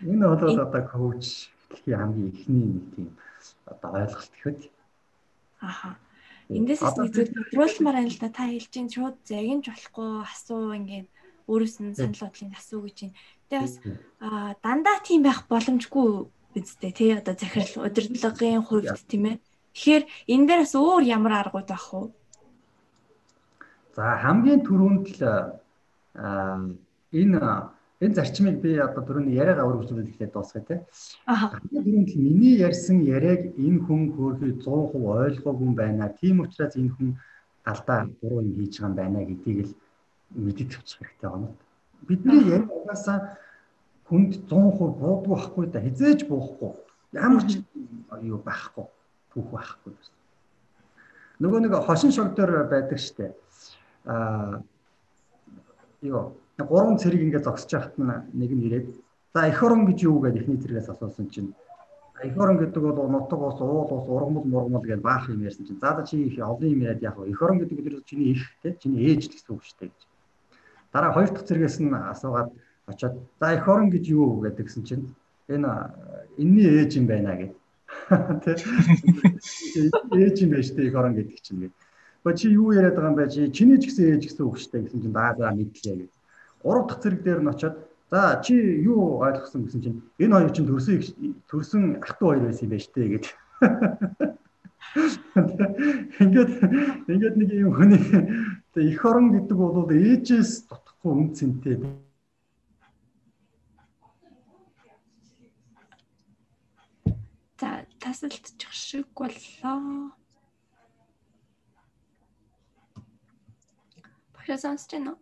[0.08, 3.10] Энэ бол одоо коуч гэхий хамгийн ихний нэг тийм
[3.65, 4.60] одоо ойлголт гэхэд.
[5.62, 5.97] Аха.
[6.50, 8.30] Эндээс нэг тодруулмаар байна л да.
[8.30, 11.08] Та хэлж чинь шууд загинж болохгүй асуу ингээд
[11.47, 13.17] өөрөөс нь санал бодлыг асуу гэж байна.
[13.51, 13.75] Тэгээ бас
[14.63, 16.07] дандаа тийм байх боломжгүй
[16.55, 19.37] үсттэй тий одоо захирал удирдлагын хувьд тийм ээ.
[19.75, 22.11] Тэгэхээр энэ дээр бас өөр ямар аргууд байх вэ?
[23.95, 25.23] За хамгийн түрүүнд л
[27.11, 27.39] энэ
[28.01, 30.75] энэ зарчмыг би одоо түрүүний яриагаа өргөжлүүлээд эхлээд дуусгая те.
[31.27, 31.59] Аа.
[31.71, 36.07] Түрүүнд л миний ярьсан яриаг энэ хүн хөөрхий 100% ойлгоогүй юм байна.
[36.19, 37.09] Тийм учраас энэ хүн
[37.67, 39.73] алдаа буруу юм хийж байгаа юм байна гэдгийг л
[40.35, 41.49] мэдэж тавьчих хэрэгтэй байна.
[42.07, 43.37] Бидний яриа угаасаа
[44.09, 46.73] хүнд 100% буудгүй байхгүй да хизээж буухгүй.
[47.13, 47.61] Ямар ч
[48.21, 48.85] юу байхгүй.
[49.31, 49.93] Түүх байхгүй.
[51.41, 53.31] Нөгөө нэг хошин шогдоор байдаг штэ.
[54.05, 54.61] Аа
[56.01, 57.95] юу гурван цэрэг ингээд зогсож байхад
[58.33, 58.87] нэг нь ирээд
[59.33, 61.53] за эх орон гэж юу гэдэг ихний цэргээс асуусан чинь
[62.21, 65.79] эх орон гэдэг бол нутаг ус уул ус ургамал мургамал гэж баах юм ярьсан чинь
[65.79, 69.01] за чи их олон юм яриад яг эх орон гэдэг нь чиний их те чиний
[69.13, 70.01] ээж гэсэн үг дээ гэж
[70.93, 72.49] дараа хоёр дахь цэргээс нь асуугаад
[72.88, 75.06] очоод за эх орон гэж юу гэдэг гэсэн чинь
[75.47, 75.71] энэ
[76.38, 77.54] энэний ээж юм байна гэд
[78.43, 78.51] те
[80.23, 81.73] ээж юм шүү дээ эх орон гэдэг чинь гэд
[82.23, 83.30] Ба чи юу яриад байгаа юм бэ?
[83.34, 86.13] Чи чиний ч гэсэн ээж гэсэн үг дээ гэсэн чинь даа за мэдлээ гэж
[86.62, 87.75] гурав дахь зэрэг дээр нь очиод
[88.13, 88.54] за чи
[88.86, 91.01] юу ойлгосон гэсэн чинь энэ хоёр чинь төрсөн
[91.49, 93.34] төрсөн ах トゥ хоёр байсан юм байна штэ гэдэг.
[96.21, 96.51] Ингээд
[97.10, 97.97] ингээд нэг юм хүний
[98.79, 101.75] их орон гэдэг бол ээжээс дутхгүй үн цэнтэй
[107.60, 110.15] За тасалдчих шиг боллоо.
[114.34, 115.19] Багш сонсож байна уу?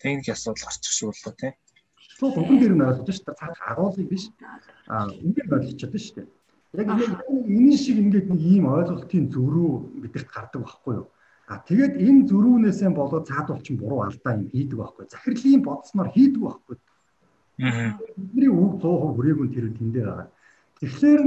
[0.00, 1.52] техник асуудал гарчих шиг боллоо тий.
[2.16, 3.40] Шууд үгэн дээр нь ойлгож шүү дээ.
[3.40, 4.24] Цааш агуулгыг биш.
[4.88, 6.39] Аа үгээр ойлгочод шүү дээ.
[6.72, 9.70] Яг энэ шиг ингээд нэг ийм ойлголтын зөрүү
[10.06, 11.08] бидэрт гардаг байхгүй юу?
[11.50, 15.04] А тэгээд энэ зөрүүнээсээ болоод цаадуул чинь буруу алдаа юм хийдэг байхгүй.
[15.10, 16.76] Захирлын бодсноор хийдэг байхгүй.
[17.66, 17.98] Аа.
[18.14, 20.28] Бидний үг 100% хүрээгүй тэр тэндээ байгаа.
[20.78, 21.22] Тэгэхээр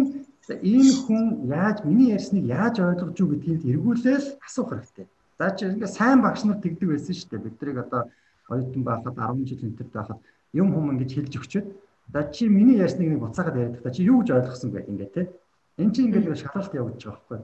[0.63, 5.07] энэ хүн яаж миний ярьсныг яаж ойлгож юу гэдгийг эргүүлээл асуух хэрэгтэй.
[5.39, 7.43] За чи ингээ сайн багш нар тэгдэг байсан шүү дээ.
[7.43, 8.01] Бид нарыг одоо
[8.47, 10.19] оюутан байхад 10 жил энтерт байхад
[10.55, 11.67] юм хүм ингэж хэлж өгчөөд
[12.13, 15.21] за чи миний ярьсныг нэг буцаагаад яриад та чи юу гэж ойлгосон бэ ингээ те?
[15.81, 17.41] Эн чинь ингээд шалгалт явуулж байгаа байхгүй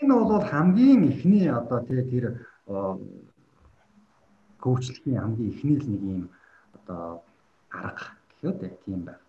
[0.00, 2.24] энэ бол хамгийн ихний одоо те тэр
[4.60, 6.22] коучлхийн хамгийн ихний л нэг юм
[6.76, 7.22] одоо
[7.70, 8.06] арга
[8.40, 9.20] те тийм байна.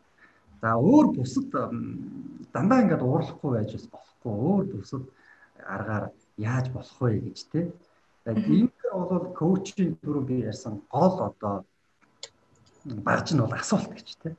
[0.61, 1.45] За өөр бусад
[2.53, 5.03] дандаа ингээд уурлахгүй байж бас болохгүй өөр бусад
[5.75, 6.05] аргаар
[6.37, 7.61] яаж болох вэ гэж те.
[8.25, 11.65] Тэгэхээр бол коучийн түрүү би ярьсан гол одоо
[12.85, 14.35] багж нь бол асуулт гэж тийм.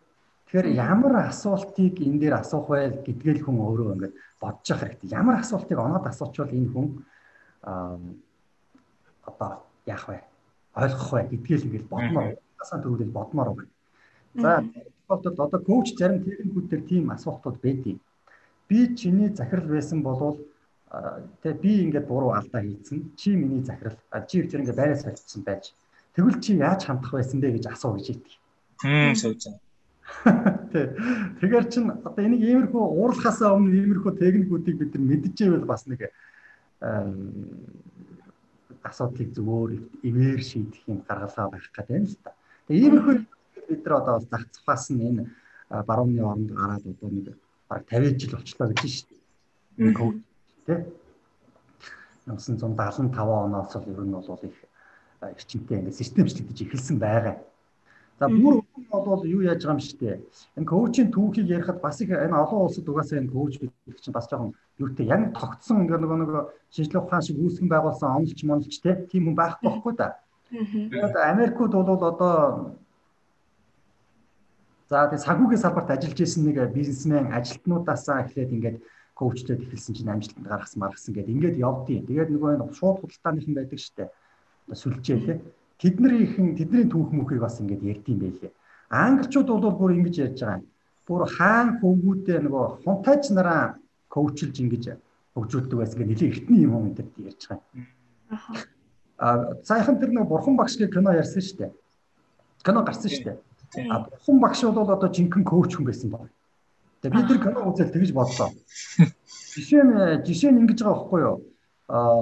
[0.46, 5.14] Тэгэхээр ямар асуултыг энэ дээр асуух вэ гэдгээл хүн өөрөө ингээд бодож явах хэрэгтэй.
[5.14, 6.86] Ямар асуултыг оноод асуучвал энэ хүн
[9.28, 9.50] одоо
[9.86, 10.18] яах вэ?
[10.74, 12.26] ойлгох вэ гэдгээл ингээд бодмоор
[12.62, 13.72] асаа төгөлд бодмоор байна.
[14.42, 14.50] За
[15.06, 17.98] тохиолдолд одоо коуч зарим техникүүдээр тийм асуултууд байдیں۔
[18.68, 20.38] Би чиний захирал байсан болвол
[21.42, 23.14] тэгээ би ингээд буруу алдаа хийсэн.
[23.18, 23.98] Чи миний захирал.
[24.28, 25.74] Чи тэр ингээд байраа солилцсон байж.
[26.20, 28.32] Тэгвэл чи яаж хандах байсан бэ гэж асуу гэж идэг.
[28.84, 29.60] Хм сууж байна.
[30.72, 31.00] Тэг.
[31.40, 36.12] Тэгэхээр чин одоо энийг иймэрхүү уурлахаасаа өмнө иймэрхүү техникүүдийг бид нар мэдчихэвэл бас нэг
[38.84, 39.72] асуудлыг зүгээр
[40.04, 42.36] ивэр шийдэх юм гаргалгаа байх гэдэг юм л та.
[42.68, 43.14] Тэгээ иймэрхүү
[43.64, 45.24] бид нар одоо зах цахаас нь энэ
[45.88, 47.32] барууны оронд гараад одоо нэг
[47.64, 49.88] баг 50 жил болчлоо гэж шүү дээ.
[49.88, 50.16] Нэг коуч
[50.68, 50.84] тий
[52.28, 54.56] 1975 оноос л ер нь бол их
[55.28, 57.36] эрчимтэй ингээд системчлэгдэж эхэлсэн байгаа.
[58.20, 58.60] За бүр
[58.92, 60.16] бол юу яаж байгаа юм шүү дээ.
[60.60, 64.28] Энэ коучийн түүхийг ярихад бас их энэ олон улсад угаасаа энэ коуч гэдэг чинь бас
[64.28, 69.24] жоохон юутэй яг тогтсон ингээд нөгөө нөгөө шинжлэх ухаан шиг үүсгэн байгуулсан онолч монолч тийм
[69.24, 70.20] хүн байхгүй байхгүй да.
[70.52, 72.34] Тэгээд Америкууд бол одоо
[74.92, 78.78] за тэгээд сагуугийн салбарт ажиллаж исэн нэг бизнесмен ажилтнуудаасаа эхлээд ингээд
[79.16, 83.80] коучлээд эхэлсэн чинь амжилтанд гаргасан маргасан гэдэг ингээд явдیں۔ Тэгээд нөгөө энэ шууд худалдааныхан байдаг
[83.80, 84.08] шүү
[84.74, 85.38] Сүлжээ тийм
[85.80, 88.52] тэднэрийнхэн тэдний түүх мөхийг бас ингэж ярьдсан байлээ.
[88.90, 90.62] Англичууд бол бүр ингэж ярьж байгаа.
[91.06, 93.80] Бүр хаан хөвгүүдээ нөгөө хунтайч нараа
[94.12, 94.84] коучлж ингэж
[95.34, 97.64] хөгжүүлдэг байсан гэж нэлээд эртний юм дээр ярьж байгаа.
[99.18, 101.72] Аа саяхан тэр нөгөө бурхан багш гэх кино ярьсан шүү дээ.
[102.66, 103.38] Кино гарсан шүү дээ.
[103.88, 106.28] А бурхан багш бол одоо жинхэнэ коуч хүн байсан баг.
[107.00, 108.50] Тэгээ би тэр кино үзэл тэгж бодлоо.
[109.54, 109.94] Жишээ нь
[110.26, 111.36] жишээ нь ингэж байгаа байхгүй юу?
[111.88, 112.20] Аа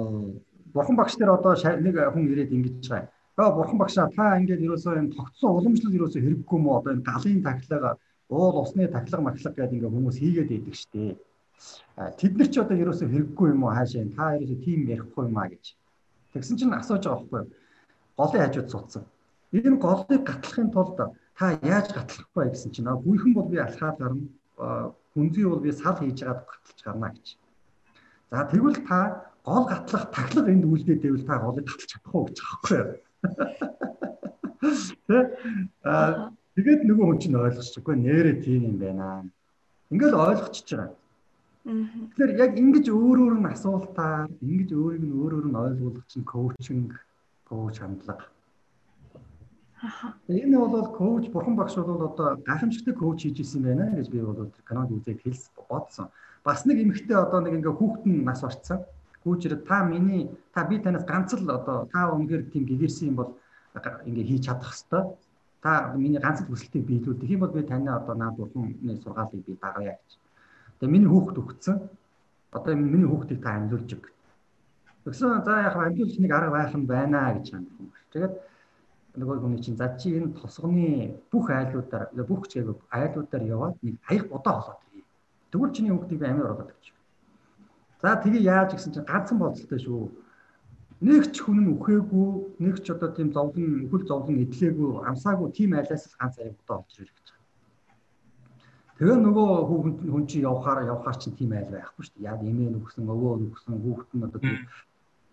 [0.73, 4.99] бурхан багш дээр одоо нэг хүн ирээд ингэж байгаа Аа бурхан багшаа та ингээд ерөөсөө
[4.99, 7.95] энэ тогтсон уламжлал ерөөсөө хэрэггүй мó одоо энэ галын тахлага
[8.27, 11.17] уул усны тахлага маглаг гэдэг ингээд хүмүүс хийгээд идэг штеп.
[12.19, 15.47] Тэд нар ч одоо ерөөсөө хэрэггүй юм уу хаашаа та ерөөсөө тийм ярихгүй юм а
[15.47, 15.65] гэж.
[16.35, 17.43] Тэгсэн чинь асууж байгаа байхгүй?
[18.19, 19.03] Голын хажууд суудсан.
[19.55, 20.99] Энэ голыг гатлахын тулд
[21.39, 24.27] та яаж гатлах вэ гэсэн чинь гүйхэн бол би алхаад гарна.
[25.15, 27.39] Хүнзий бол би сал хийж хагаад гатлж гарна гэж.
[28.35, 32.37] За тэгвэл та гол гатлах тахлага энд үлдээд байвал та голыг гатлах чадах уу гэж
[32.43, 32.89] байхгүй юу?
[35.07, 35.17] Тэ
[35.83, 39.23] а тэгээд нөгөө хүн чинь ойлгосчгүй нэрээ тийм юм байна.
[39.89, 40.95] Ингээл ойлгочихж байгаа.
[41.63, 46.27] Тэгэхээр яг ингэж өөр өөр нь асуултаар ингэж өөрийг нь өөр өөр нь ойлгуулах чинь
[46.27, 46.91] коучинг,
[47.47, 48.27] коуч хандлага.
[50.27, 54.51] Энэ бол коуч бурхан багш бол одоо гайхамшигтай коуч хийж исэн байна гэж би бол
[54.67, 56.11] канад үзээд хэлс бодсон.
[56.43, 58.83] Бас нэг эмэгтэй одоо нэг ингээ хүүхдэн нас орцсон
[59.23, 63.29] гүйжрээ та миний та би танаас ганц л одоо та өнгээр тийм гэгэрсэн юм бол
[64.05, 65.05] ингээ хийж чадах хэвээр
[65.61, 69.57] та миний ганц л хүсэлтийг биелүүлдэг юм бол би таны одоо наад бурхны сургаалыг би
[69.59, 70.09] дагая гэж.
[70.79, 71.77] Тэгээ миний хүүхд өгцөн.
[72.55, 74.05] Одоо миний хүүхдийг та амьлуулж өг.
[75.03, 77.91] Тэгсэн за яг амьлуулж нэг арга байх юм байна гэж хандах юм.
[78.13, 78.33] Тэгээд
[79.19, 84.31] нөгөө хүний чинь за чи энэ тосгоны бүх айлуудаар бүх чигээр айлуудаар яваад нэг аяг
[84.31, 85.03] удаа болоод ирье.
[85.51, 86.85] Тэгвэл чиний хүүхдийг би амиа оруулаад өгч.
[88.01, 90.07] За тэгээ яаж гисэн чинь ганцхан бодолтой шүү.
[91.03, 92.29] Нэг ч хүн нь үхээгүй,
[92.63, 96.95] нэг ч одоо тийм зовлон, өхөл зовлон идлээгүй, амсаагүй тийм айлаас л ганц аягуудаа олж
[96.99, 97.47] ирэх гэж байна.
[98.99, 102.27] Тэгээ нөгөө хүүхэн хүн чинь явхаар явхаар чинь тийм айл байхгүй шүү дээ.
[102.27, 104.41] Яг эмээ нөхсөн, өвөө нөхсөн, хүүхэд нь одоо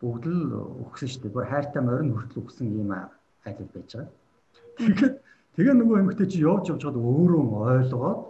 [0.02, 0.42] бүгд л
[0.86, 1.34] өгсөн шүү дээ.
[1.34, 3.10] Гур хайртай морин хүртэл өгсөн юм айл
[3.74, 4.10] байж байгаа.
[4.78, 5.12] Тэгэхээр
[5.54, 7.42] тэгээ нөгөө эмэгтэй чи явж явж чад өөрөө
[7.74, 8.20] ойлгоод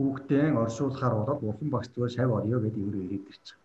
[0.00, 3.58] хүүхдээ оршуулахаар болоод урхан багш зүгээр шав орё гэдэг өөрөө ирээд ирчих.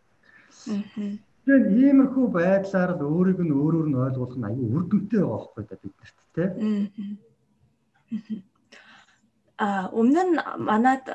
[1.45, 5.63] Тэгэхээр иймэрхүү байдлаар л өөрийг нь өөрөөр нь ойлгуулах нь аюу үр дүнтэй байгаа байхгүй
[5.69, 6.49] да биднэрт тий.
[9.55, 10.35] А өмнө нь
[10.69, 11.07] манад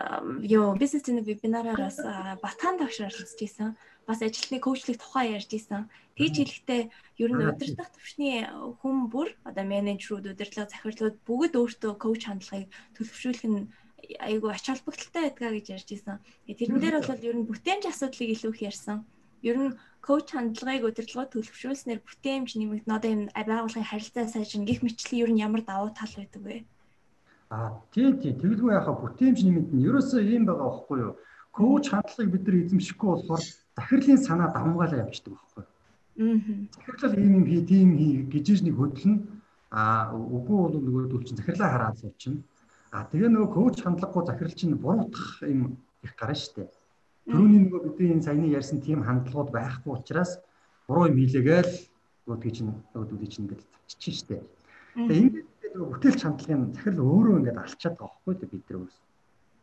[0.48, 1.98] ёо бизнес цэний вебинараараас
[2.40, 3.76] Батхан багш оролцож исэн.
[4.08, 5.92] Бас ажилтны коучлыг тухай ярьж исэн.
[6.16, 6.82] Тэгж хэлэхдээ
[7.20, 8.48] ер нь удирдах төвшний
[8.80, 13.68] хүн бүр одоо менежерүүд, удирдлага захирлууд бүгд өөртөө коуч хандлагыг төлөвшүүлэх нь
[14.18, 16.18] айгүй ач холбогдолтой байдгаа гэж ярьж исэн.
[16.48, 19.06] Тэрэн дээр бол ер нь бүтээмж асуудлыг илүү их ярьсан
[19.42, 25.22] ер нь коуч хандлагыг удирдлагууд төлөвшүүлснээр бүтээмж нэмэгдэн одоо энэ байгууллагын харилцаа сайжрна гих мэтчлийн
[25.24, 26.56] ер нь ямар давуу тал байдаг вэ?
[27.48, 31.14] Аа тийм тийм тэгэлгүй яхаа бүтээмж нэмэгдэн ерөөсөө ийм байгаа байхгүй юу?
[31.56, 33.42] Коуч хандлагыг бид нар эзэмшихгүй болохоор
[33.76, 35.68] захирлын санаа давмгаалаа явчихдаг байхгүй юу?
[36.20, 36.40] Аа.
[36.76, 39.16] Захирлал ийм юм хий, тийм хий гэж нэг хөдлөн
[39.72, 42.44] аа үгүй бол нөгөө төл чинь захирлаа хараад суулчихна.
[42.90, 46.68] Аа тэгээ нөгөө коуч хандлагагүй захирал чинь буруутгах юм их гарна шүү дээ.
[47.30, 50.42] Төрөний нөгөө бидний энэ саяны ярьсан тийм хандлагууд байхгүй учраас
[50.90, 51.70] буруу юм хийлээгээл
[52.26, 54.42] нөгөөдгийг чинь нөгөөдүүдийг чинь ингээд тавьчих штэ.
[54.98, 58.98] Тэгээ ингээд нөгөө бүтээлч хандлагын захирал өөрөө ингээд алчаад байгаа байхгүй дээ бид нар өөрөөс.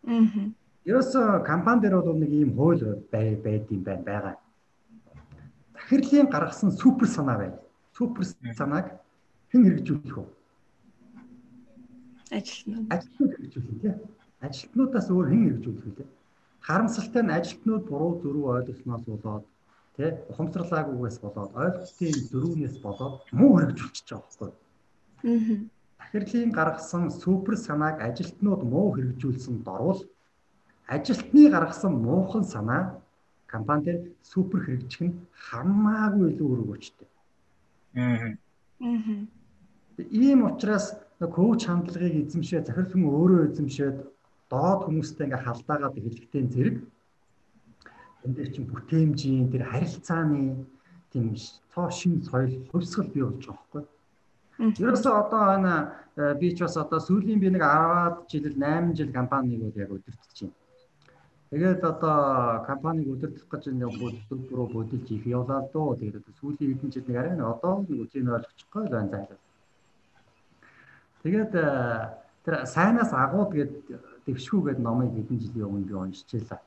[0.07, 0.47] Аа.
[0.87, 4.35] Ерөөсө компани дээр бол нэг ийм хууль бай байд юм байна байгаа.
[5.75, 7.59] Захирлын гаргасан супер санаа байна.
[7.91, 8.23] Супер
[8.55, 8.95] санааг
[9.51, 10.36] хэн хэрэгжүүлэх вэ?
[12.31, 12.85] Ажилтнууд.
[12.93, 13.95] Ажилтнууд хэрэгжүүлэх тийм.
[14.45, 16.05] Ажилтнуудаас өөр хэн хэрэгжүүлэх вэ?
[16.67, 19.45] харамсалтай нь ажилтнууд буруу зөрүү ойлгосноос болоод
[19.95, 24.51] тий ухамсарлаагүйгээс болоод ойлголтын зөрүүнээс болоод муу хэрэгжүүлчихэж байгаа байхгүй.
[25.31, 25.55] Аа.
[25.99, 30.01] Захирлын гаргасан супер санааг ажилтнууд муу хэрэгжүүлсэн дорвол
[30.95, 32.83] ажилтны гаргасан муухан санаа
[33.53, 33.99] компани дээр
[34.31, 37.07] супер хэрэгжих нь хамаагүй илүү өрөг өчтэй.
[37.95, 38.35] Аа.
[38.83, 39.23] Аа.
[40.23, 40.85] Ийм учраас
[41.25, 43.97] коуч хандлагыг эзэмшээ захирал хүн өөрөө эзэмшээд
[44.53, 46.77] доод хүмүүстэй ингээ халдаагаад эхлэхтэй зэрэг
[48.23, 50.65] энэ дээр чинь бүтээмжийн тэр харилцааны
[51.11, 51.33] тийм
[51.73, 53.83] цоо шин соёл хөвсгөл бий болж байгаа байхгүй.
[54.81, 55.73] Ерөөсөө одоо энэ
[56.21, 59.89] э, би ч бас одоо сүүлийн би нэг 10-аад жил 8 жил компаниг бол яг
[59.97, 60.55] өдөртөж байна.
[61.49, 62.17] Тэгээд одоо
[62.69, 65.95] компаниг өдөртөх гэж нэг бүдүүр рүү бодилж их явлаа доо.
[65.95, 69.39] Тэгээд сүүлийн хэдэн жил нэг арай одоо нэг үгийн ойлгочихгүй л байна зайлаа.
[71.27, 71.67] Тэгээд э,
[72.47, 73.73] тэр сайнаас агууд гээд
[74.23, 76.63] дэвшгүй гээд номыг хэдэн жилийн өмнө би уншчихлаа.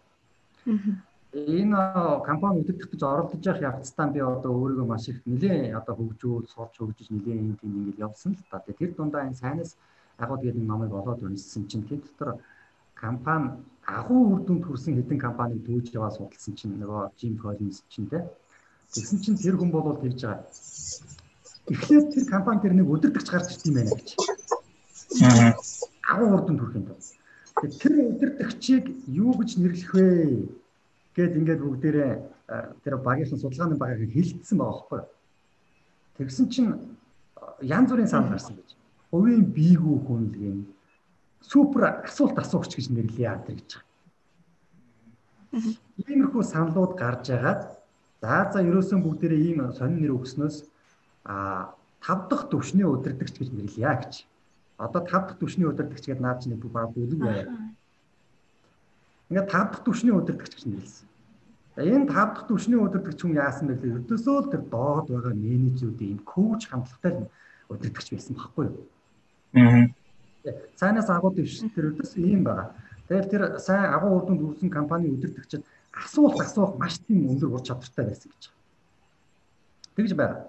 [1.32, 1.80] Энэ
[2.28, 6.76] компани өдөртөх гэж оролдож явах явцдаа би одоо өөрийгөө маш их нэлээд одоо хөгжүүл, сурч
[6.76, 8.60] хөгжиж нэлээд энэ тийм ингээд явсан л та.
[8.60, 9.80] Тэр дундаа энэ сайнаас
[10.20, 12.44] агууд гээд номыг олоод уншсан чинь тэр дотор
[12.92, 18.12] компани агуу үр дүнд хүрсэн хэдэн компаниг төвж яваа судалсан чинь нөгөө Jim Collins чинь
[18.12, 18.28] те.
[18.92, 20.44] Тэгсэн чинь тэр хүн бол тэгж байгаа.
[21.70, 24.08] Эхлээд тэр компани тэр нэг өдөртөгч гарч ирд юм байна гэж.
[25.10, 26.98] Агуу дүнд хүрэх юм даа.
[27.82, 30.48] Тэр өдөртөгчийг юу гэж нэрлэх вэ?
[31.14, 32.12] Гэт ингээд бүгдээрээ
[32.82, 35.02] тэр багийнхан судалгааны багийг хилцсэн байгаа байхгүй.
[36.18, 36.70] Тэгсэн чинь
[37.60, 38.78] янз бүрийн санал гарсан гэж.
[39.10, 40.58] Хувийн биегүү хүнлэг юм
[41.42, 43.88] супер асуулт асуугч гэж нэрлэе яа гэж байгаа.
[46.06, 47.62] Иймэрхүү саналууд гарч байгаад
[48.22, 50.56] за за ерөөсөн бүгдээрээ ийм сонин нэр өгснөөс
[51.24, 54.14] а тав дахь төвшний удирдахч гэж нэрлэе гэж.
[54.80, 57.46] Одоо тав дахь төвшний удирдахч гэдэг наад чинь баг бүлэг байя.
[59.28, 61.06] Ингээд тав дахь төвшний удирдахч гэж нэрлсэн.
[61.76, 65.34] За энэ тав дахь төвшний удирдахч хүн яасан бэ гэхээр өдөөсөө л тэр доод байгаа
[65.36, 67.28] менежерүүдийн коуч хандлагатай
[67.68, 68.88] удирдахч байсан байхгүй юу?
[69.60, 69.92] Аа
[70.76, 72.72] Сайнаас агуу дэвшин тэр өдөөс ийм байгаа.
[73.08, 75.60] Тэгэл тэр сайн агуу үр дүнд хүрсэн компани өдөртөгчд
[75.92, 78.48] асуулт асуух маш тийм өндөр ур чадвартай байсан гэж.
[79.96, 80.48] Тэгж байна.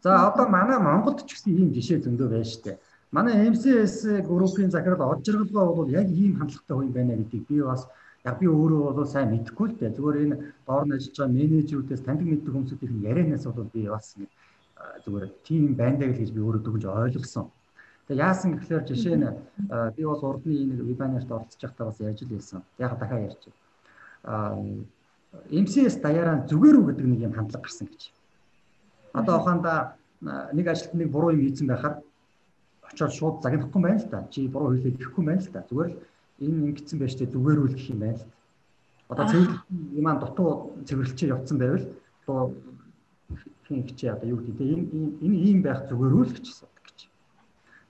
[0.00, 2.76] За одоо манай Монголд ч гэсэн ийм жишээ зөндөө байна шүү дээ.
[3.10, 7.86] Манай MCS группийн захирал од жаргалгаа бол яг ийм хандлагатай хүн байна гэдгийг би бас
[8.24, 9.96] яг би өөрөө бол сайн мэдэхгүй л дээ.
[9.96, 14.12] Зүгээр энэ доор нь ажиллаж байгаа менежерүүдээс таньдаг мэддэг хүмүүсийн ярианаас бол би бас
[15.04, 17.48] зүгээр тийм байна гэж би өөрөө дүгж ойлгосон.
[18.08, 19.28] Тэгээ яасан гэхлээр жишээ нь
[19.96, 22.60] би бол урдны нэг вебинарт оролцож байхдаа бас яаж л хэлсэн.
[22.76, 24.84] Яг дахиад ярьж байна.
[25.48, 28.12] MCS даяараа зүгээр үү гэдэг нэг юм хандлага гарсан гэж.
[29.16, 29.96] Одоо ухаанда
[30.52, 32.04] нэг ажилт нэг буруу юм хийсэн байхаар
[32.92, 34.26] очоод шууд загнахгүй байна л да.
[34.30, 35.66] Чи буруу хийлээ гэхгүй байна л да.
[35.68, 35.98] Зүгээр л
[36.44, 38.26] энэ ингэсэн байж тээ зүгээр үл гэх юм байна л.
[39.08, 39.60] Одоо цэвэрлэл
[39.98, 40.50] юм аа дутуу
[40.84, 41.86] цэвэрлэлчээ явцсан байвал
[42.22, 42.40] одоо
[43.68, 44.84] хин хичээ одоо юу гэдэг энэ
[45.24, 46.68] энэ ийм байх зүгээр үл гэжсэн.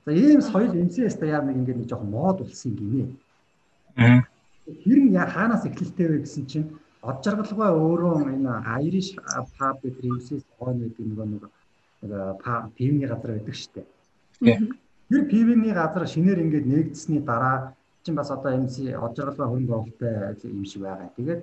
[0.09, 3.13] За ийм соёл MCS даяар нэг ингээд нэг жоохон мод болсон гинэ.
[4.01, 4.25] Аа.
[4.65, 6.73] Тэр нь хаанаас эхэлтэй вэ гэсэн чинь
[7.05, 8.53] од жаргалгаа өөрөө энэ
[8.89, 9.13] Irish
[9.61, 11.45] pub гэдэг MCS хойно гэдэг нэг нэг
[12.09, 13.87] нэг пивний газар байдаг шүү дээ.
[15.09, 20.51] Тэр пивний газар шинээр ингээд нэгдсэний дараа чинь бас одоо MC од жаргалгаа хөрөнгө оруулалттай
[20.53, 21.09] юм шиг байгаа.
[21.17, 21.41] Тэгээд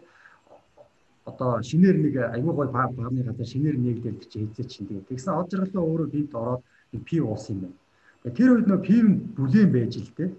[1.26, 5.50] одоо шинээр нэг аюул гой пабны газар шинээр нэгдээд чи хийцээ чинь тэгээд тэгсэн од
[5.50, 6.62] жаргалгаа өөрөө бивд ороод
[7.06, 7.86] пив уусан юм байна
[8.26, 9.06] Тэр үед нөө пив
[9.38, 10.34] бүлээн байж л дээ.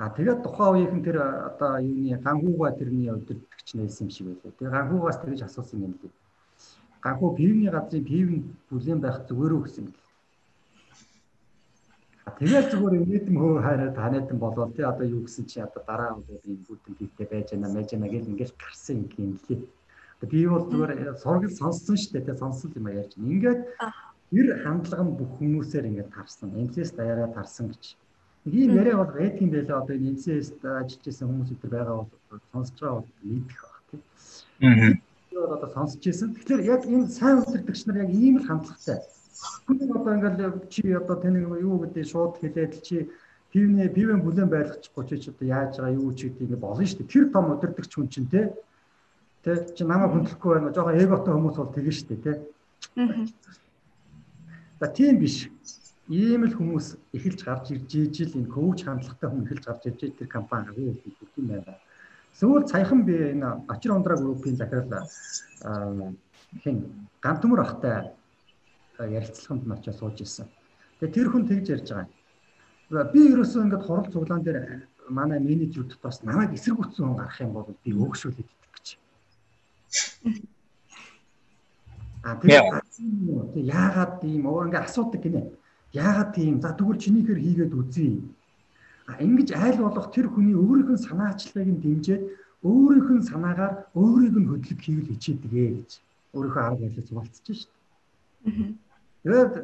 [0.00, 4.56] А тэгээд тухайн үеийнхэн тэр одоо юуны ганхууга тэрний өдөртөгч нээсэн юм шиг байлаа.
[4.56, 6.12] Тэгээ ганхуугаас тэгж асуусан юм лээ.
[7.04, 8.28] Ганхуу пивний газрын пив
[8.72, 10.01] бүлээн байх зүгээр үү гэсэн юм.
[12.42, 16.42] Тэгээд зүгээр инээдэн хөө хайраа танайдан болоод тий одоо юу гэсэн чи одоо дараа удаа
[16.42, 19.62] ийм бүтэн пивтэй байж байна мэж байна гэл ингээл гарсан юм лээ.
[20.26, 23.14] Би бол зүгээр сургал сонссон шүү дээ тий сонссон юм ярьж.
[23.14, 23.62] Ингээд
[24.34, 26.50] ер хандлага нь бүх хүмүүсээр ингээд тарсан.
[26.66, 27.94] MCS даяараа тарсан гэж.
[28.42, 31.96] Нэг ийм яриа бол байдаг юм байлаа одоо энэ MCS ажиллаж исэн хүмүүс өдр байгаа
[32.02, 34.02] бол сонсож байгаа бол мэдэх баг тийм.
[34.66, 34.90] Аа.
[35.30, 36.34] бол одоо сонсож исэн.
[36.34, 38.98] Тэгэхээр яг энэ сайн үлдэгч нар яг ийм л хандлагатай.
[39.66, 43.08] Хүн одоо ингээд чи одоо таны юу гэдэг шууд хэлээд чи
[43.52, 47.12] пивний пивэн бүлээн байлгачихгүй чи одоо яаж байгаа юу ч гэдэг ингээд болно шүү дээ.
[47.12, 48.52] Тэр том өдөрдөгч хүн чинь те.
[49.44, 50.74] Тэ чи намайг хөндлөхгүй байна.
[50.76, 52.32] Жохоо эготой хүмүүс бол тэгэн шүү дээ те.
[54.80, 55.48] За тийм биш.
[56.08, 60.28] Ийм л хүмүүс эхэлж гарч ирж ижил энэ коуч хандлагатай хүн эхэлж гарч ирж тэр
[60.28, 61.78] компани хагуу хэлдэг юм байна.
[62.36, 65.06] Сүүл цаяхан би энэ Ачир ундраа группийн захирал
[66.64, 68.12] хин гантөмөр ахтай
[69.06, 70.46] ярилцлаганд нь очиж сууж ирсэн.
[71.00, 73.10] Тэгээ тэр хүн тэгж ярьж байгаа.
[73.12, 74.58] Би ерөөсөө ингээд хурал цуглаан дээр
[75.08, 78.86] манай менежер дотроос намайг эсэргүүцсэн хүн гарах юм бол би өөгшүүлээд идэх гэж.
[82.22, 82.66] А тэгээд
[83.56, 85.42] яагаад тийм өөр ингээ асуудаг гинэ.
[85.92, 88.22] Яагаад тийм за тэгвэл чинийхэр хийгээд үзье.
[89.10, 92.22] А ингэж айл болох тэр хүний өөрийнх нь санаачлагыг нь дэмжиж
[92.62, 95.90] өөрийнх нь санаагаар өөрийг нь хөдлөг хийвэл хичээдгээ гэж
[96.34, 97.70] өөрийнхөө арга барилыг зуралцж шít.
[99.22, 99.54] Тэгээд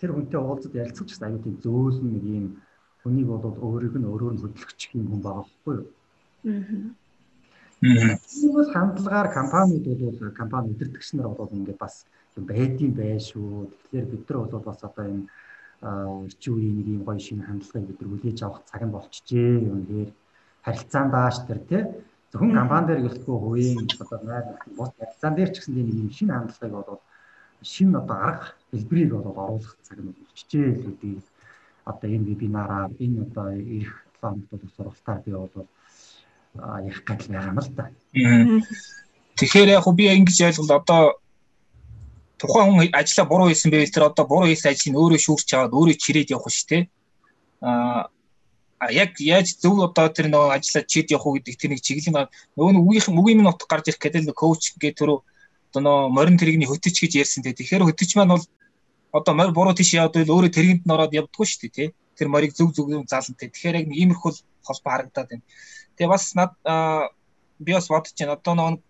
[0.00, 2.46] тэр хүнтэй уулзад ярилцах гэсэн аюу тийм зөөлөн нэг юм
[3.00, 5.86] хүнийг бол өөрийг нь өөрөөр нь хөдлөгч юм хүн байгаа байхгүй юу?
[6.46, 6.96] Аа.
[7.82, 12.04] Энэ бол хандлагаар компаниуд бол компани удирдагч нар бол ингээд бас
[12.36, 13.68] юм байдсан байх шүү.
[13.92, 15.24] Тэгэхээр бид нар бол бас одоо энэ
[16.28, 19.52] эрчим үеийн нэг юм гоё шинэ хандлагыг бид нар хүлээж авах цаг нь болчихжээ.
[19.70, 20.10] Юм дээр
[20.64, 21.82] харилцаан дааш тэр тий
[22.32, 24.44] зөвхөн компани дээр гэлтгүй хувийн одоо найр
[24.76, 27.00] бус харилцаан дээр ч гэсэн нэг юм шинэ хандлагыг бол
[27.66, 31.22] шинэ одоо арга хэлбэрийг бол оруулах цаг нь болчихжээ л гэдэг.
[31.90, 35.66] Одоо энэ вебинараар энэ одоо ирэх 7 хоногт бол сургалтаар би бол
[36.86, 37.84] ярих гэж байгаа юм л да.
[39.36, 41.02] Тэгэхээр яг би ингэж ойлгол одоо
[42.38, 45.96] тухайн хүн ажилла буруу хийсэн байвал тэр одоо буруу хийсэн ажлыг өөрөө шүүрч аваад өөрөө
[46.04, 46.82] чирээд явах шүү дээ.
[47.60, 48.08] Аа
[48.90, 52.72] яг яаж зөв одоо тэр нөгөө ажиллаа чид явах уу гэдэг тэр нэг чиглэлийн нөгөө
[52.76, 55.24] нэг үеийн үгийн минут гарч ирэх гэдэг л коуч гээ тэр
[55.70, 57.58] одоо нөгөө морин тэрэгний хөтөч гэж ярьсан дээ.
[57.58, 58.44] Тэгэхээр хөтөч маань бол
[59.12, 61.88] одоо морь буруу тийш яваад байл өөрөө тэргэнд нь ороод явдггүй шүү дээ тий.
[62.16, 63.48] Тэр морийг зөв зөв заалантай.
[63.50, 64.32] Тэгэхээр яг нэг иймэрхүү
[64.66, 65.44] холбоо харагдаад байна.
[65.96, 66.52] Тэгээ бас над
[67.58, 68.36] би бас бодож байна.
[68.36, 68.80] Одоо нөгөө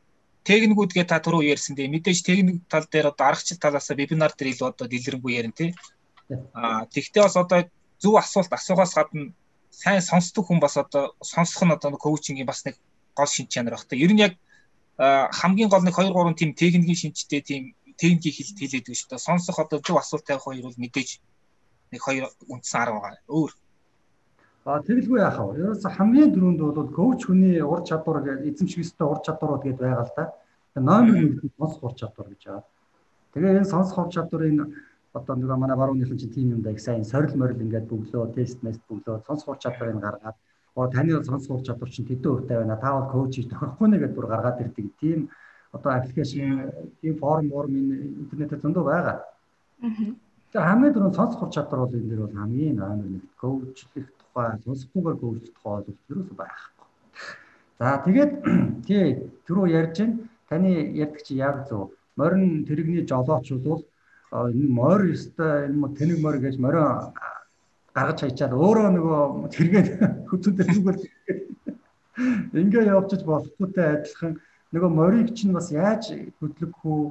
[0.46, 1.90] техникүүдгээ та түрүү ярьсан дээ.
[1.90, 5.70] Мэдээж техник тал дээр одоо аргачлал талаас вебинар дээр илүү одоо дэлгэрэнгүй ярина тий.
[6.54, 7.66] Аа тэгтээ бас одоо
[7.98, 9.34] зөв асуулт асуухаас гадна
[9.70, 12.78] сайн сонсдог хүн бас одоо сонсох нь одоо коучингийн бас нэг
[13.14, 13.90] гол шин чанар баг.
[13.90, 14.38] Ер нь яг
[14.98, 17.62] хамгийн гол нэг 2 3 тийм техникийн шинжтэй тийм
[18.00, 21.20] техникийн хэлт хэлээд биш одоо сонсох одоо зөв асуулт тавих хоёр бол мэдээж
[21.92, 23.20] нэг хоёр үндсэн арга байгаа.
[23.28, 23.52] Өөр.
[24.66, 25.62] А тэгэлгүй яах вэ?
[25.62, 30.06] Ерөөсө хамгийн дөрөнд бол коуч хүний ур чадвар гэдэг эзэмших ёстой ур чадварууд гэдээ байгаа
[30.08, 30.24] л да.
[30.74, 32.64] Номер 1 нь сонсох ур чадвар гэж байгаа.
[33.32, 34.56] Тэгээ энэ сонсох ур чадварыг
[35.12, 38.62] одоо нэг манай барууныхан чинь тим юм да их сайн сорил морил ингээд бөглөө тест
[38.62, 40.36] мест бөглөө сонсох ур чадварыг гаргаад
[40.76, 42.76] оо таны сонсох ур чадвар чинь тэдэн хувьтай байна.
[42.76, 44.86] Та бол коуч тохирохгүй нэ гэдээ бүр гаргаад ирдэг.
[45.00, 45.28] Тийм
[45.72, 46.68] одоо аппликейшн,
[47.00, 47.72] тийм форм форм
[48.22, 49.16] интернетээр зөндөө байгаа.
[49.80, 55.16] Тэгэхээр хамгийн дөрөв сонсох чадвар бол энэ дэр бол хамгийн номер 1 коучлэх тухай сонсохгүйгээр
[55.20, 56.84] гүйцэх тухай бол ерөөсөй байхгүй.
[57.80, 58.32] За тэгээд
[58.86, 59.04] тий
[59.48, 60.16] түрүү ярьж байна.
[60.48, 61.90] Таны ярьдаг чи яг зөв.
[62.16, 63.82] Морин тэрэгний жолооч бол
[64.32, 67.12] энэ морь өстой энэ тэнэг морь гэж морио
[67.96, 69.20] гаргаж хайчаад өөрөө нөгөө
[69.56, 69.88] тэргээд
[70.30, 70.98] хөцөндөө зүгээр.
[72.56, 74.32] Ингээ явуулчих болохгүйтэй адилхан.
[74.72, 76.10] Нөгөө морийг чинь бас яаж
[76.40, 77.02] хөдлөх үү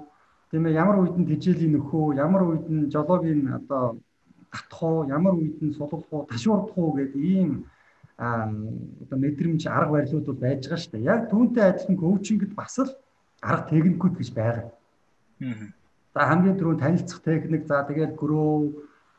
[0.51, 3.97] тийм ээ ямар үед нь тижээлийн нөхөө ямар үед нь жолоогийн одоо
[4.51, 7.51] татах уу, ямар үед нь сулгах уу, ташуурдах уу гэдэг ийм
[8.17, 11.09] одоо мэдрэмж арга барилууд бол байж байгаа шүү дээ.
[11.11, 12.91] Яг түүнтэй адилхан коучингд бас л
[13.41, 14.65] арга техникүүд гэж байгаа.
[16.15, 17.67] За хамгийн түрүүнд танилцах техник.
[17.67, 18.55] За тэгээд гөрөө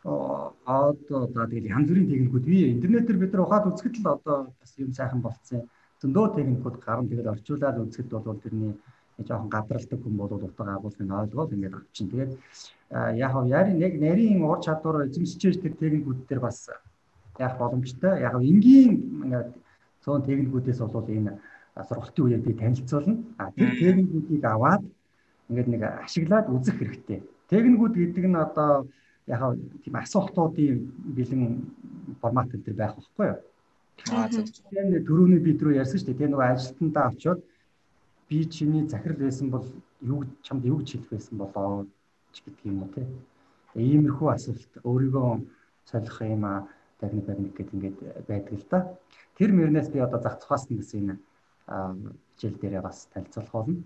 [0.07, 2.71] одоо за тэгээд янз бүрийн техникүүд бий.
[2.79, 5.67] Интернетээр бид нар ухаад үзэхэд л одоо бас юм сайхан болцсон.
[5.99, 8.73] Зөндөө техникүүд гарна тэгээд орчуулаад үзэхэд бол тэрний
[9.19, 12.07] жоохон гадралдаг хүн бол утга агуулгыг ойлгоод ингээд авчин.
[12.11, 12.33] Тэгээд
[13.19, 16.71] яг яри нэг нарийн ур чадвар эзэмшиж тэр техникүүд дээр бас
[17.39, 18.23] яах боломжтой.
[18.23, 18.95] Яг энгийн
[19.27, 19.51] ингээд
[20.07, 21.35] цөөн техникүүдээс бол энэ
[21.83, 23.19] сургалтын үеэр би танилцуулна.
[23.43, 24.87] А тэр техникүүдийг аваад
[25.51, 27.27] ингээд нэг ашиглаад үзэх хэрэгтэй.
[27.51, 28.87] Техникүүд гэдэг нь одоо
[29.27, 29.41] яг
[29.83, 30.79] тийм асуултуудын
[31.17, 31.43] бэлэн
[32.21, 33.41] формат дээр байх байхгүй юу?
[34.13, 34.29] Аа.
[34.29, 36.19] Тэгээд дөрөвний бид рүү ярьсан шүү дээ.
[36.19, 37.41] Тэгээ нөгөө ажилтнаа авчоод
[38.29, 39.67] би чиний захирал байсан бол
[40.03, 41.87] юу чамд юу гэж хэлэх байсан болоо
[42.33, 43.03] ч гэдэг юм уу те.
[43.75, 45.29] Иймэрхүү асуулт өөрийгөө
[45.91, 46.69] солих юм а
[47.01, 47.99] техник баримт гэдэг ингээд
[48.29, 48.79] байдаг л да.
[49.39, 51.15] Тэр мөрнөөс би одоо зах цухаас нь гэсэн энэ
[52.37, 53.83] хичээл дээрээ бас танилцуулах болно.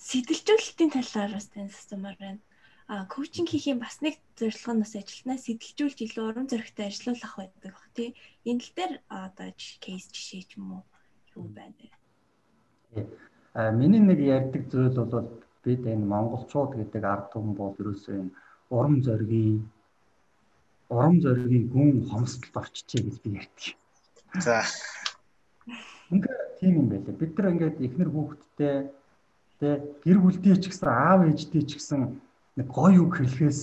[0.00, 2.40] Сэдэлжүүлэлтийн талаар бас танилцсанмаар байна.
[2.90, 7.38] А коучинг хийх юм бас нэг зорилго нь бас ажилтнаа сэдэлжүүлж илүү урам зоригтой ажиллах
[7.38, 8.18] байдаг бах тий.
[8.42, 10.82] Энэ тал дээр одоо кейс жишээ ч юм уу
[11.38, 13.06] юу байна вэ?
[13.54, 15.30] А миний нэг ярьдаг зүйл бол
[15.62, 18.34] бид энэ монголчууд гэдэг ард түмэн бол ерөөсөө энэ
[18.74, 19.70] урам зоригийн
[20.90, 23.78] урам зоригийн гүн хомсдолд орчижээ гэж би ярьдаг.
[24.42, 24.66] За.
[26.10, 27.14] Ингээ тийм юм байлаа.
[27.14, 28.74] Бид нар ингээд эхнэр хүүхэдтэй
[29.62, 29.68] тэ
[30.02, 32.18] гэр бүлтэй ч гэсэн аав ээжтэй ч гэсэн
[32.56, 33.60] нэг гоё үг хэлэхээс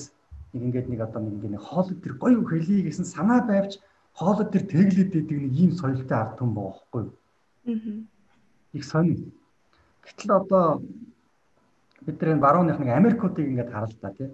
[0.54, 3.80] нэг ингээд нэг одоо нэг ингээд хоолой тэр гоё үг хэлье гэсэн санаа байвч
[4.14, 7.16] хоолой тэр тэглээд идэг нэг ийм соёлтой ард байгаа байхгүй юу?
[7.68, 8.08] Аа
[8.78, 9.32] их сонь.
[10.04, 10.82] Гэтэл одоо
[12.02, 13.72] бид нар энэ барууных нэг Америкуудыг ингээд
[14.02, 14.32] та тий.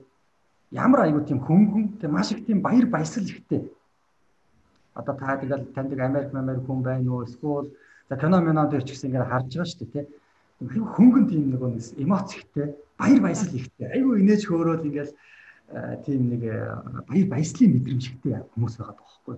[0.72, 3.72] Ямар аюу тийм хөнгөн тий маш их тийм баяр баясгал ихтэй.
[4.94, 7.72] Одоо та тэгэл таньдаг Америк Америк хүн байна уу эсвэл
[8.10, 10.06] за кино мино дээр ч гэсэн ингээд харж байгаа шүү дээ тий.
[10.72, 11.62] Тийм хөнгөн тийм нэг
[12.00, 13.88] эмоц ихтэй баяр баясгал ихтэй.
[13.92, 15.12] Аюу инээж хөөрөөл ингээд
[16.06, 16.44] тийм нэг
[17.10, 19.36] баяр баясгалын мэдрэмж ихтэй хүмүүс байгаа байхгүй.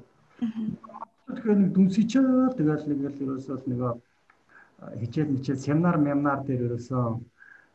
[1.26, 3.82] Тэгэхээр нэг дүнсичээр тэгэл нэг л ерөөсөө нэг
[5.02, 7.04] хичээл мичээл семинар мемнар дээр ерөөсөө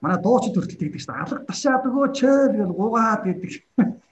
[0.01, 1.23] манай дуучид хүртэл тэгдэг шүү дээ.
[1.25, 3.53] Алга ташаад өгөө чөөл гэж гугаад гэдэг.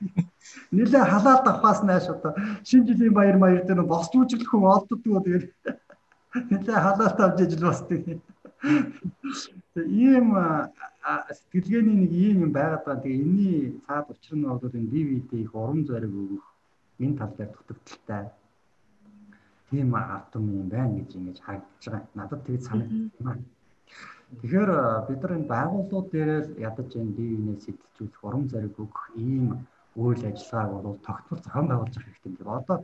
[0.76, 2.32] Нилээ халаалт авахаас нааш одоо
[2.64, 5.46] шинэ жилийн баяр маяр дээр босч үжиглэх хүн олддгоо тэгээд
[6.52, 7.68] нилээ халаалт авч ижил
[8.62, 9.86] босдог.
[9.86, 10.34] Ийм
[11.38, 13.02] сэтгэлгээний нэг ийм юм байгаад байна.
[13.02, 16.46] Тэгээ энэний цаад учир нь бол энэ биедээ их урам зориг өгөх
[16.98, 18.24] энэ тал дээр дутагдaltaй.
[19.70, 22.08] Тийм автом юм байна гэж ингэж харагдаж байгаа.
[22.14, 23.44] Надад тэгж санагдсан.
[24.40, 24.70] Тэгэхээр
[25.08, 29.64] бид нар энэ байгууллагууд дээр ядаж энэ биенээ сэтэлжүүлэх урам зориг өгөх ийм
[29.96, 32.50] үйл ажиллагааг бол тогтмол зохион байгуулж явах хэрэгтэй юм.
[32.58, 32.78] Одоо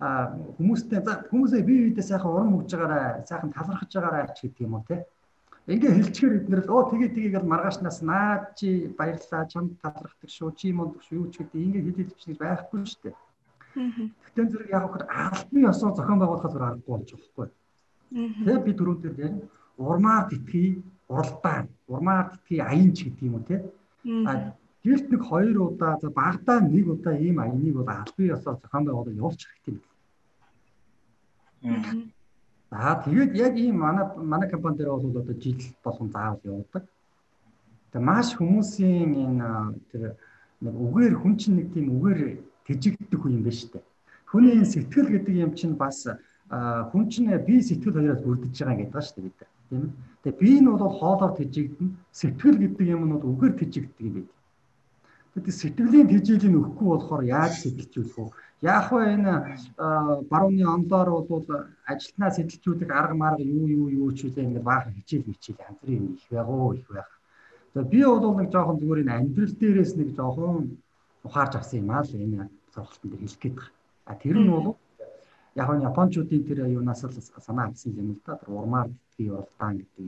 [0.00, 1.00] хүмүүстэй
[1.30, 5.04] хүмүүсээ бие биедээ сайхан урам өгж байгаарай, сайхан талархаж байгаарай ч гэдэг юм уу те.
[5.68, 10.72] Ингээ хэлчихээр эднэр л оо тэгээ тэгээгээл маргаашнаас наад чи баярлаа чамд талархдаг шүү чи
[10.72, 13.16] монд шүү юу ч гэдэг ингээ хэлэлж гэж байхгүй шүү дээ.
[14.24, 17.48] Тэгтэн зэрэг яг хөр албан ёсоор зохион байгуулахад зур аргагүй болж байхгүй.
[18.10, 19.34] Тэгээ би дөрөв дээр яг
[19.78, 20.70] урмаар тэтгий
[21.12, 23.56] уралдаан урмаар тэтгий аян ч гэдэг юм уу те
[24.26, 24.32] а
[24.84, 29.18] гэрт нэг хоёр удаа за багадаа нэг удаа ийм аяныг бол албан ёсоор зохион байгуулалт
[29.20, 29.78] явуулчих хэрэгтэй
[32.70, 36.84] За тэгээд яг ийм манай манай компани дээр бол одоо жил болгон заавал явуулдаг.
[37.90, 39.48] Тэгээ маш хүмүүсийн энэ
[39.90, 40.14] тэр
[40.62, 42.20] нэг үгээр хүн чинь нэг тийм үгээр
[42.66, 43.84] тэжигддэг хүн юм байна шүү дээ.
[44.30, 46.06] Хүний сэтгэл гэдэг юм чинь бас
[46.94, 49.90] хүн чинь бие сэтгэл хоёроос бүрдэж байгаа гэдэг ба шүү дээ бид тийм ээ.
[50.22, 54.39] Тэгээ бие нь бол хоолоор тэжигдэн сэтгэл гэдэг юм нь үгээр тэжигддэг юм байдаг.
[55.30, 58.34] Тэгээд сэтгэлийн тэжээлийн өгөхгүй болохоор яаж сэтэлжүүлэх вэ?
[58.66, 59.34] Яг вэ энэ
[60.26, 61.46] барууны ондоор бол
[61.86, 66.26] ажилтнаа сэтэлжүүлэх арга марга юу юу юу ч үлээ ингээд баахан хичээл хичээл бүрийн их
[66.34, 67.10] байгуу их байх.
[67.74, 70.82] За би бол нэг жоохон зүгээр энэ амьдрал дээрээс нэг жоохон
[71.22, 73.70] ухаарч авсан юм аа л энэ сургалтын дээр хэлэх гээд байгаа.
[74.10, 74.76] А тэр нь бол
[75.54, 77.14] яг нь японочдын тэр юунаас л
[77.46, 78.34] санаа авсан юм л да.
[78.34, 80.04] Тэр урмаар бие уралдаан гэдэг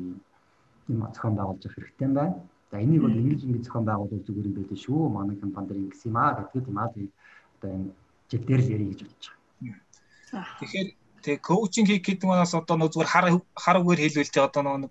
[0.90, 2.34] юм зохион байгуулж явах хэрэгтэй юм байна.
[2.72, 5.12] За энийг бол ингэж ингэж зохион байгуулах зүгээр юм байлээ шүү.
[5.12, 7.92] Манай компани дээр ингэсэн юм аа гэдэг юм аа одоо энэ
[8.32, 10.56] жил дээр л ярих гэж бодож байгаа.
[10.56, 10.88] Тэгэхээр
[11.20, 14.90] тэг коучинг хийх гэдэг манаас одоо нөө зүгээр хар хар үгээр хэлвэл тэ одоо нөө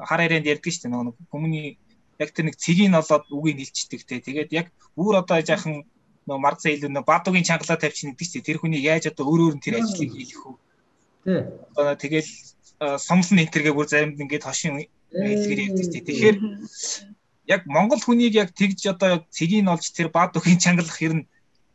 [0.00, 1.76] хар ярианд ярьдаг шүү дээ нөө хүмүүний
[2.24, 4.24] яг тэр нэг цэгийг олоод үгийг хэлчихдэг те.
[4.24, 4.66] Тэгээд яг
[4.96, 5.84] бүр одоо яахан
[6.24, 9.54] нөө марцаа илүү нөө бадугийн чангалаа тавьчихна гэдэг чинь тэр хүний яаж одоо өөр өөр
[9.60, 10.56] нь тэр ажлыг хийх вэ?
[11.24, 11.40] Тий.
[11.76, 12.30] Одоо тэгэл
[12.96, 14.80] сомлон энтергээ бүр заримд ингээд хошин
[15.12, 16.04] хэлгээр ярьдаг тийм.
[16.06, 16.36] Тэгэхээр
[17.50, 21.28] яг Монгол хүнийг яг тэгж одоо цэгийг олж тэр бад өхний чангалах ер нь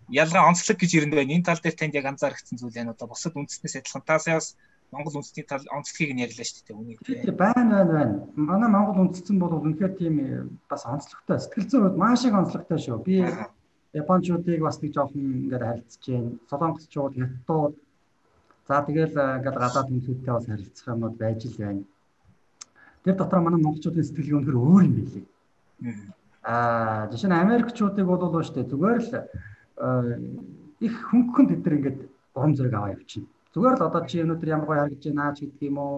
[0.10, 1.36] ялгаа онцлог гэж ирэнд байна.
[1.36, 2.96] Энэ тал дээр танд яг анзаарчихсан зүйл байна.
[2.96, 4.56] Одоо бусад үндэснээс адилхан та саяас
[4.94, 6.80] Монгол үндэсний тал онцлогийг нь ярьлаа шүү дээ.
[6.80, 7.36] Үнийг тийм.
[7.36, 8.16] Байна байна байна.
[8.38, 11.42] Манай Монгол үндэстэн бол үнэхээр тийм э, бас онцлогтой.
[11.42, 13.04] Сэтгэл зүйн хувьд маш их онцлогтой шүү.
[13.04, 13.26] Би
[13.96, 16.32] Япончуудыг бас нэг жоохон ингээд харилцаж байна.
[16.48, 17.74] Солонгосчууд, Хятадууд
[18.68, 21.82] За тэгэл э, ингээд гадаад хүмүүстэй бас харилцах юмуд байж л байна.
[23.06, 25.26] Тэр дотор манай монголчуудын сэтгэлгээ өнөхөр өөр юм билий.
[26.42, 29.22] Аа жишээ нь Америкчуудыг бол уу штэ зүгээр л э,
[30.82, 32.00] их хөнгөн тэд нар ингээд
[32.34, 33.30] урам зориг аваа явчихна.
[33.54, 35.96] Зүгээр л одоо чи өнөөдөр ямар гоё харагдаж байна ч гэдэг юм уу.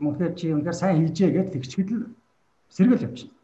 [0.00, 2.08] Мөнхөр чи өнөхөр сайн хийжээ гэж тэгчгэд л
[2.72, 3.36] сэргэл явчихна.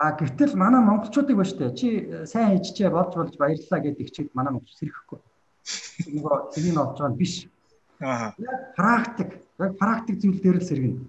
[0.00, 4.26] А гэтэл манай монголчуудыг ба штэ чи э, сайн хийчихээ болж болж баярлалаа гэдэг чиг
[4.34, 5.20] манай монголч сэрхэхгүй
[6.18, 7.34] нөгөө тэрийг олж байгаа нь биш.
[8.04, 8.34] Аа.
[8.76, 11.00] Практик, яг практик зүйл дээр л сэргэнэ.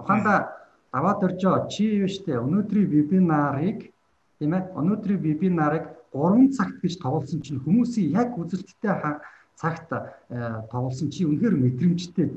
[0.00, 0.56] Ухаанда
[0.92, 2.40] даваад оржоо чи юу штэ?
[2.40, 3.92] Өнөөдрийн вебинарыг
[4.40, 5.84] тийм ээ өнөөдрийн вебинарыг
[6.16, 8.96] 3 цагт гэж тоглосон чинь хүмүүсийн яг үзэлттэй
[9.60, 12.32] цагт э, тоглосон чи үнэхээр мэдрэмжтэй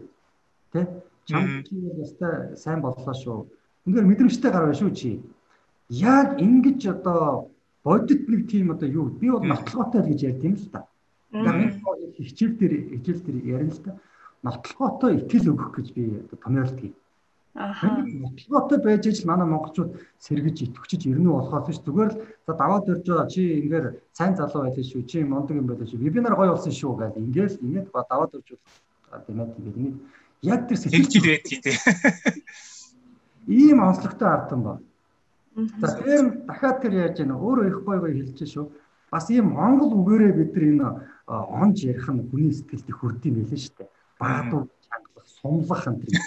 [0.76, 0.86] тий
[1.24, 3.48] чам чи баста сайн боллоо шүү.
[3.88, 5.24] Үнэхээр мэдрэмжтэй гарваа шүү чи.
[5.88, 7.48] Яг ингэж одоо
[7.88, 10.91] бодит нэг тийм одоо юу би бол нотлоготой гэж ярьд юм л та
[11.32, 13.98] хичээл дээр хичээл дээр ярина л та.
[14.44, 16.04] Нотлогоотой итгэл өгөх гэж би
[16.44, 16.92] томьёолдог.
[17.54, 18.04] Аа.
[18.04, 23.04] Нотлогоотой байж ижил манай монголчууд сэргэж итгэвчж ирнэ болохоос биш зүгээр л за даваад ирж
[23.08, 26.72] байгаа чи ингээр сайн залуу байлаа шүү чи мондөг юм байлаа шүү вебинар гоё болсон
[26.72, 29.98] шүү гэж ингээл ингээд даваад ирж бол тэгээд ингээд
[30.42, 31.78] яг тэр сэтгэл байдаг тийм.
[33.48, 34.80] Ийм онцлогтой ардсан ба.
[35.56, 38.66] За тэр дахиад тэр яаж яана өөрөө их гоё гоё хэлж шүү.
[39.12, 40.88] Бас ийм монгол үгээрээ бид нар энэ
[41.62, 43.90] онж ярих нь хүний сэтгэлд их хүрдэм байлээ шүү дээ.
[44.20, 46.22] Баадуу чангалах, сумлах энэ тийм.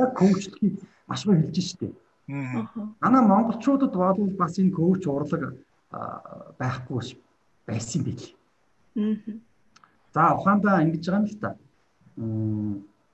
[0.00, 0.74] Яг коучлахыг
[1.06, 1.92] маш их хэлж штэ.
[3.00, 5.52] Манай монголчуудад бол бас энэ коуч урлаг
[6.56, 7.00] байхгүй
[7.68, 8.32] байсан юм билий.
[10.14, 11.50] За ухаандаа ингэж байгаа юм л та.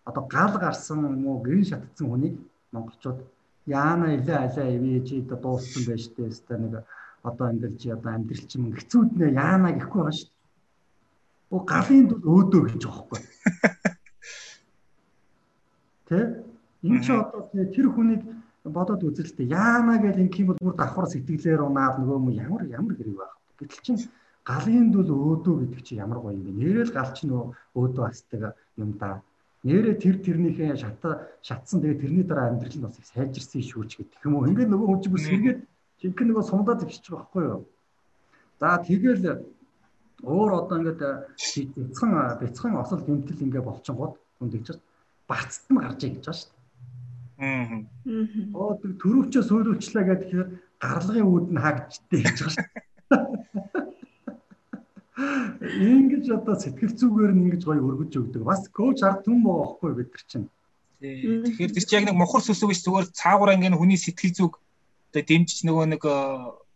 [0.07, 2.39] Одоо гал гарсан юм уу гэрэн шатцсан хүнийг
[2.71, 3.19] монголчууд
[3.67, 6.87] яана илээ алаа ивэ чи одоо дууссан байж тээ өстой нэг
[7.31, 10.31] одоо ингээд чи одоо амьдрал чинь хэцүүд нэ яана гэхгүй байгаа шүү
[11.51, 13.21] Оо галын дул өөдөө гэж байхгүй.
[16.11, 16.43] Тэ?
[16.83, 18.27] Энэ ч одоо тэр хүнийг
[18.67, 22.99] бодоод үзэлтэй яана гэж ингэх юм бол бүр давхар сэтгэлээр унаад нөгөө юм ямар ямар
[22.99, 23.39] хэрэг байх.
[23.63, 24.03] Гэтэл чинь
[24.43, 26.59] галын дул өөдөө гэдэг чи ямар гоё юм бэ?
[26.59, 27.47] Нэрэл гал чи нөгөө
[27.79, 29.23] өөдөө асдаг юм да.
[29.63, 30.99] Нэрээ тэр тэрнийхээ шат
[31.47, 34.51] шатсан тэгээ тэрний дараа амьдрал нь бас сайжирсан шүүч гэдэг юм уу.
[34.51, 35.61] Ингээд нөгөө хүн чинь бүс эргээд
[36.01, 36.45] жинхэнэ нөгөө
[36.81, 37.63] зэгсэж байгаа байхгүй юу?
[38.61, 39.45] За тэгэл
[40.25, 41.01] өөр одоо ингээд
[41.77, 44.81] бяцхан бяцхан осол гэмтэл ингээ болчихгод хүн тэгж
[45.29, 46.65] бацт нь гарч ий гэж байгаа шүү дээ.
[47.37, 47.85] Аа.
[48.57, 50.49] Оо төрөвчөө сөйлүүлчлээ гэхээр
[50.81, 52.85] гарлагын үүд нь хаагчтэй гэж байгаа шүү дээ.
[55.67, 58.43] Ингэж одоо сэтгэл зүгээр нь ингэж гоё өргөж өгдөг.
[58.45, 60.49] Бас коуч ард түн боохгүй бид нар чинь.
[61.01, 64.53] Тэгэхээр тэр чинь яг нэг мохор сүсэг биш зүгээр цаагаараа ингэ хүний сэтгэл зүг
[65.17, 66.17] одоо дэмжиж нөгөө нэг э,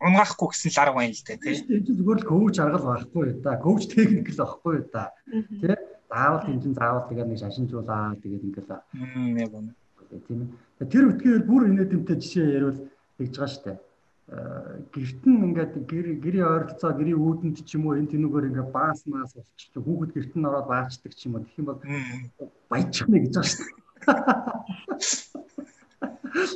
[0.00, 1.60] унгаахгүй гэсэн л арга байна л дээ тий.
[1.60, 3.60] Энэ чинь зүгээр л коуч аргал байхгүй да.
[3.60, 5.12] Коуч техник л байхгүй да.
[5.28, 5.76] Тий.
[6.08, 8.80] Заавал тэмцэн заавал тэгээд нэг шашинжуулаа тэгээд ингээл.
[8.96, 9.72] Мм яг үнэ.
[10.24, 10.56] Тийм.
[10.80, 12.80] Тэр үтгээр бүр инээдэмтэй жишээ ярил
[13.20, 13.72] тэгж байгаа штэ
[14.94, 19.02] гэрт нь ингээд гэр гэрийн ойролцоо гэрийн үүдэнд ч юм уу энэ тэнүүгээр ингээд баас
[19.10, 21.82] маас болчих чи хүүхэд гэрт нь ороод баачдаг ч юм уу тэгэх юм бол
[22.70, 23.74] баячих нэ гэж байгаа шүү дээ.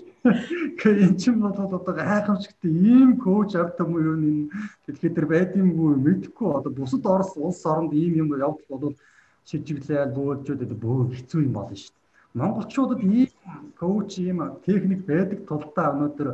[0.25, 4.49] Гэхдээ эн чинь бодоод одоо гайхамшигтай ийм коуч авдаг юм юу энэ
[4.89, 8.97] тэгэхээр тэр байдимгүй мэдхгүй одоо бусад орос улс оронд ийм юм явдал бол
[9.45, 12.09] шижиглээл бөөлжүүд бөө хэцүү юм болно шүү дээ.
[12.41, 13.29] Монголчуудад ийм
[13.77, 16.29] коуч ийм техник байдаг тулдаа өнөөдөр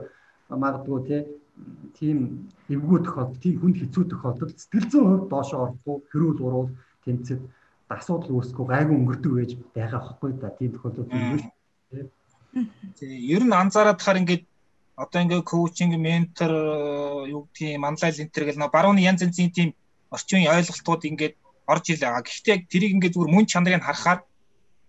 [0.62, 1.26] магадгүй
[1.98, 2.18] тийм
[2.70, 6.70] эвгүй тохиолдол, тийм хүнд хэцүү тохиолдолд сэтгэл зүйн хувьд доош орохгүй, хэрүүл уруул
[7.04, 7.40] тэмцэд
[7.90, 12.06] асуудал үүсэхгүй гайгүй өнгөрдөг байж байгаа байхгүй да тийм тохиолдол юм шүү.
[12.98, 14.44] Тий, ер нь анзаараад хахаар ингээд
[14.98, 16.52] одоо ингээд коучинг, ментор
[17.30, 19.70] юу гэдгийг манлайл энтер гэл нөө барууны янз янзын тийм
[20.10, 21.34] орчин ойлголтууд ингээд
[21.70, 22.26] орж ил байгаа.
[22.26, 24.20] Гэхдээ тэрийг ингээд зүгээр мөн чанарыг харахаар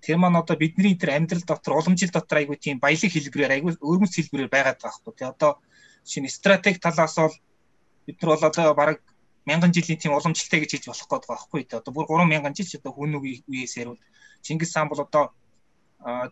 [0.01, 4.13] тэр маань одоо бидний тэр амьдрал дотор уламжил дотор айгүй тийм баялаг хэлбэрээр айгүй өрмөц
[4.17, 5.13] хэлбэрээр байгаад байгаа хгүй.
[5.13, 5.51] Тэгээ одоо
[6.09, 7.35] шинэ стратеги талаас бол
[8.09, 8.99] бид нар бол одоо бараг
[9.45, 11.61] мянган жилийн тийм уламжлалтай гэж хэлж болох гээд байгаа хгүй.
[11.69, 14.01] Одоо бүр 3000 жил ч одоо хүн үеэс ярил
[14.41, 15.37] Чингис хаан бол одоо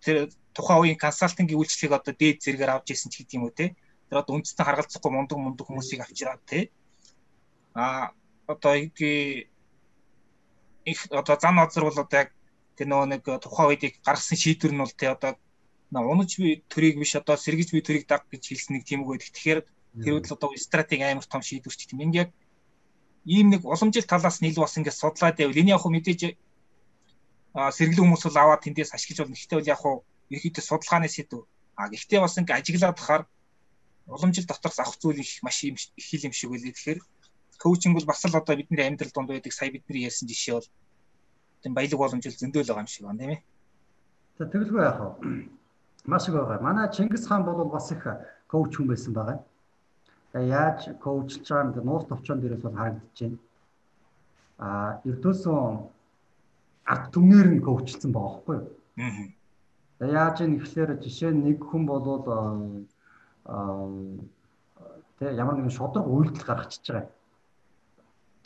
[0.01, 3.78] тэр тухайн үеийн консалтингийн үйлчлэгийг одоо дээд зэрэгээр авч ирсэн ч гэдэг юм уу те.
[4.09, 6.74] Тэр одоо үндэстэн харгалзахгүй мундаг мундаг хүмүүсийг авчираад те.
[7.78, 8.11] А
[8.49, 9.45] одоо игі
[10.86, 12.34] их одоо зам азар бол одоо яг
[12.76, 15.38] тэр нөгөө нэг тухайн үед гаргасан шийдвэр нь бол тий одоо
[15.93, 19.30] унаж би төрийг биш одоо сэргэж би төрийг даг гэж хэлсэн нэг тийм үг байдаг.
[19.38, 19.61] Тэгэхээр
[20.01, 22.01] тэр үед л одоо стратеги амар том шийдвэр ч тийм.
[22.09, 22.32] Ингээд
[23.26, 26.22] ийм нэг уламжил талаас нь ил бас ингээд судлаад байвал энэ яг хөө мэдээж
[27.54, 29.36] сэргэлэн хүмүүс бол аваад тэндээс ашиглаж болно.
[29.38, 29.95] Гэхдээ бол яг хөө
[30.30, 31.45] ерхийдээ судалгааны сэдв.
[31.76, 33.24] А гэхдээ бас ингээд ажиглаад тахаар
[34.06, 36.74] уламжил доторс авах зүйл их маш их хил юм шиг үлээ.
[36.74, 37.00] Тэгэхээр
[37.58, 40.70] коучинг бол бас л одоо бидний амьдрал донд байдаг сая бидний ярьсан жишээ бол
[41.62, 43.41] тийм баялаг боломжтой зөндөл байгаа юм шиг байна тийм ээ.
[44.38, 45.50] За тэгэлгүй яах вэ?
[46.12, 46.62] Маш их байгаа.
[46.62, 48.06] Манай Чингис хаан бол бас их
[48.47, 49.43] коуч хүн байсан байгаа.
[50.34, 53.38] Тэгээ яаж коучлж байгаа нь нууц товчон дээрээс бол харагдаж байна.
[54.60, 55.89] Аа эрдөөсөн
[56.92, 58.68] арт түмнэр нь байгаа байхгүй юу?
[58.98, 59.24] Аа.
[60.00, 62.26] Тэгээ яаж юм ихлээр жишээ нэг хүн болвол
[63.46, 63.88] аа
[65.18, 67.18] тэгээ ямар нэгэн шудраг үйлдэл гаргачихж байгаа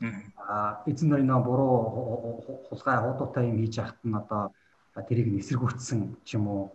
[0.02, 1.78] а эзэн ноёноо буруу
[2.68, 4.52] хулгай хуудуутай юм хийж яхад нь одоо
[5.08, 6.66] тэрийг нэсэргүүцсэн ч юм уу.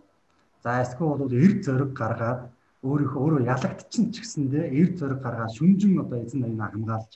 [0.63, 2.41] За эсвэл бол эрд зориг гаргаад
[2.83, 7.13] өөрийнхөө өөрөө ялагдчихсан ч гэсэндээ эрд зориг гаргаад шүнжин одоо эзэн ноёноо хамгаалж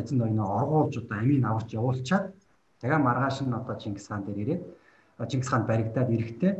[0.00, 2.24] эзэн ноёноо оргуулж одоо амийг аварч явуулчаад
[2.80, 4.62] тэгээ маргааш нь одоо Чингис хаан дээр ирээд
[5.30, 6.52] Чингис хаан баригдаад ирэхдээ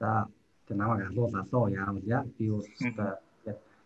[0.00, 0.28] за
[0.66, 3.10] тэг намайг алуул алуу яавал би бол одоо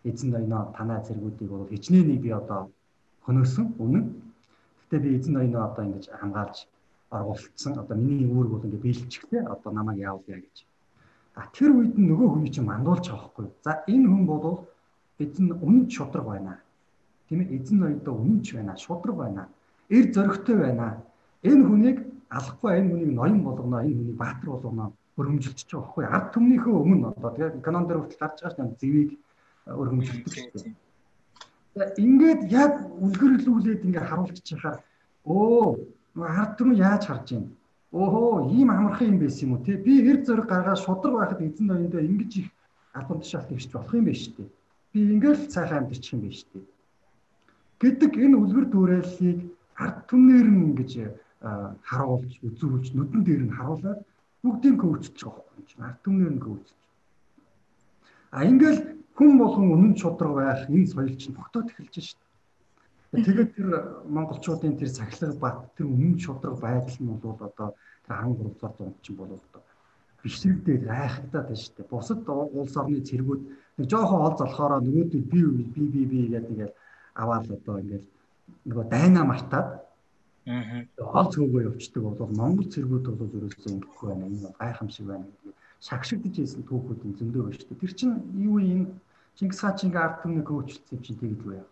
[0.04, 2.70] эзэн ноёноо танай зэргүүдийг бол хичнээн би одоо
[3.26, 4.04] хөнөөсөн үнэн
[4.90, 6.66] Гэтэ би эзэн ноёноо одоо ингэж хамгаалж
[7.14, 7.78] оргуулсан.
[7.78, 9.46] Одоо миний үүрэг бол ингэ биелчихлээ.
[9.46, 10.66] Одоо намайг яавлаа гэж.
[11.38, 13.46] А тэр үед нь нөгөө хүний чинь мандуулж байгаа хгүй.
[13.62, 14.66] За энэ хүн бол
[15.22, 16.58] эзэн үнэн шудраг байна.
[17.30, 19.42] Тийм ээ эзэн ноёдоо үнэнч байна, шудраг байна.
[19.86, 21.06] Эр зөрөгтэй байна.
[21.42, 26.04] Энэ хүнийг алахгүй энэ хүнийг ноён болгоно, энэ хүнийг баатар болгоно өргөмжилж байгаа хгүй.
[26.04, 28.80] Ард түмнийхөө өмнө одоо тэгээ канон дээр хүртэл гарч байгаа дээ.
[28.80, 29.10] Зэвийг
[29.66, 30.74] өргөмжилдэг шүү дээ.
[32.04, 32.72] Ингээд яг
[33.04, 34.78] үлгэрлүүлээд ингээд харуулчих чахаар
[35.24, 35.80] өө
[36.18, 37.50] ард түмэн яаж харж байна?
[37.90, 39.76] Өөхөө ийм амархан юм байсан юм уу те?
[39.76, 42.48] Би эр зөрөг гаргаад шудраг байхад эзэн ноёндоо ингэж их
[42.94, 44.50] албан тушаалт ихч болох юм шүү дээ.
[44.92, 46.66] Би ингээл цайхан амьдчих юм шүү дээ.
[47.80, 49.38] Гэдэг энэ үлгэр дүүрэллийг
[49.74, 50.90] ард түмнэр нь ингэж
[51.40, 54.00] харуулж үзүүлж нүдэн дээр нь харуулад
[54.44, 56.80] бүгдийг көөцөж байгаа юм чинь ард түмнэр нь көөцөж.
[58.36, 58.80] А ингээл
[59.16, 62.20] хүн болгон үнэн шудраг байх энэ соёл чинь тогтоод эхэлж шít.
[63.10, 63.68] Тэгээд тэр
[64.04, 67.68] монголчуудын тэр сахилга бат тэр үнэн шудраг байдал нь бол одоо
[68.04, 69.60] тэр 13 дугаар зуунд чинь бол одоо
[70.22, 71.88] бишрэгдээд айхагдаад байна шүү дээ.
[71.88, 73.42] Бусад улс орны цэргүүд
[73.80, 76.72] нэг жоохон ол золохороо нөгөөдөө би би би би гэдэг ингээд
[77.16, 78.04] аваад одоо ингээд
[78.68, 79.68] нөгөө дайна мартаад
[80.46, 84.24] аа ол цөөгөө явцдаг бол Монгол цэргүүд бол ерөөсөө ингэхгүй байна.
[84.26, 85.54] Энэ гайхамшиг байна гэдэг
[85.86, 87.80] шагшигдж ийсэн түүхүүд зөндөө байна шүү дээ.
[87.82, 88.14] Тэр чинь
[88.48, 88.82] юу юм
[89.36, 91.64] Чингис хаан чинь ард түмний коучлсан чинь тэгдэл байя.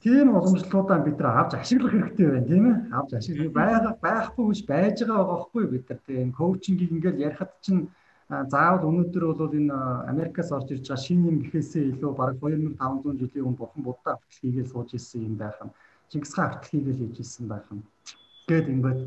[0.00, 2.76] Тийм уламжлалуудаа бид нар авч ашиглах хэрэгтэй байна тийм ээ.
[2.96, 7.82] Авч ашиглах байгаа байхгүй биш байж байгаа байхгүй бид нар тийм коучингийг ингээл ярихад чинь
[8.30, 9.76] заавал өнөөдөр бол энэ
[10.12, 14.40] Америкаас орж ирж байгаа шинэ юм гэхээсээ илүү бараг 2500 жилийн өмнө бурхан будда автлал
[14.40, 15.74] хийгээл сууж ирсэн юм байх нь.
[16.10, 17.86] Чингис хаан автлал хийгээл хийж ирсэн байх нь.
[18.50, 19.00] Гэт ингээд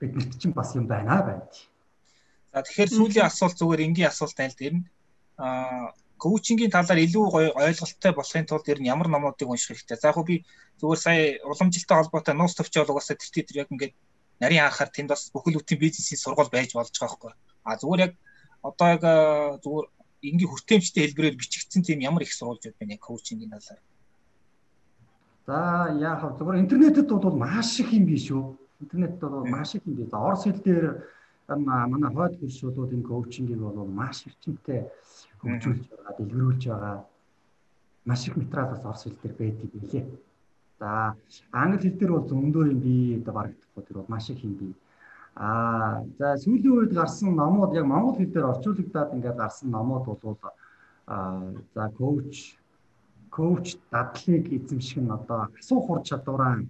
[0.00, 1.46] биднэрт чинь бас юм байна байна.
[2.52, 4.86] За тэгэхээр сүүлийн асуулт зүгээр энгийн асуулт айл дээр нь
[5.38, 9.98] аа коучингийн талаар илүү ойлголттой болохын тулд ер нь ямар номуудыг унших хэрэгтэй.
[9.98, 10.42] За яг би
[10.80, 13.94] зүгээр сая уламжилттай холбоотой нууц төвчөөл угаасаа тэр тэр яг ингээд
[14.40, 17.32] нарийн анхаар тэнд бас бүхэл бүтэн бизнесийн сургууль байж болж байгаа байхгүй.
[17.68, 18.12] А зүгээр яг
[18.62, 19.02] одоо яг
[19.62, 19.86] зүгээр
[20.28, 23.82] энгийн хүртээмжтэй хэлбэрээр бичигдсэн тийм ямар их сургуульчуд байна коучингийн талаар.
[25.46, 26.36] За яах вэ?
[26.40, 28.56] Зүгээр интернетэд бол маш их юм биш үү?
[28.80, 30.08] Интернетд бол маш их юм биш.
[30.08, 31.04] Орос хэл дээр
[31.48, 34.88] манай хойд хуршуулууд энэ коучингийг бол маш эрчимтэй
[35.44, 36.96] хөгжүүлж байгаа, дэлгэрүүлж байгаа.
[38.08, 40.04] Маш их материал бас орос хэл дээр байдаг билээ.
[40.80, 41.12] За
[41.52, 44.72] англи хэл дээр бол зөндөө юм би одоо барагдахгүй тэр бол маш их юм би.
[45.36, 50.38] Аа за сүүлийн үед гарсан номууд яг монгол хэл дээр орчуулагдаад ингээд гарсан номууд бол
[51.04, 52.56] аа за коуч
[53.34, 56.62] коуч дадлыг эзэмших нь одоо асуух ур чадвараа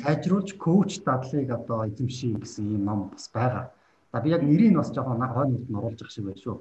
[0.00, 3.64] сайжруулж коуч дадлыг одоо эзэмших гэсэн юм ном бас байгаа.
[4.12, 6.58] За би яг нэрийг бас жоохон хойнууд нь оруулж ах шиг байна шүү.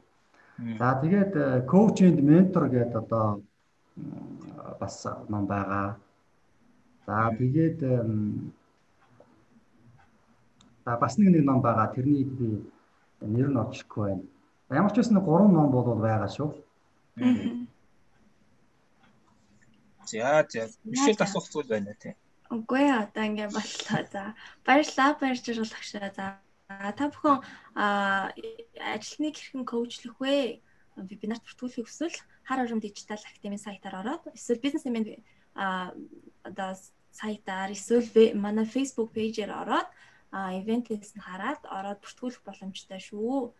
[0.80, 1.34] За тэгээд
[1.72, 3.28] коуч энд ментор гэдэг одоо
[4.80, 5.98] бас ном байгаа.
[7.06, 7.80] За тэгээд
[10.86, 11.94] за бас нэг нэг ном байгаа.
[11.94, 12.50] Тэрнийг би
[13.22, 14.24] нэр нь очихгүй байна.
[14.72, 16.50] Ямар ч байсан гурван ном бол байгаа шүү.
[20.06, 20.70] За за.
[20.84, 22.16] Бишэл асуух зүйл байна тийм.
[22.53, 24.01] Үгүй одоо ингээ боллоо.
[24.14, 24.24] За
[24.66, 26.14] баярлалаа баяржуулах шээ.
[26.14, 26.39] За
[26.70, 27.41] та бүхэн
[27.76, 30.62] ажилтны хэрхэн коучлах вэ?
[30.95, 35.20] Вебинарт бүртгүүлэхийг хүсвэл хар ором дижитал академийн сайтаар ороод эсвэл бизнес эмэн
[35.56, 36.72] одоо
[37.12, 39.89] сайтаар эсвэл манай Facebook пэйжээр ороод
[40.32, 43.51] ивент лист нь хараад ороод бүртгүүлэх боломжтой шүү.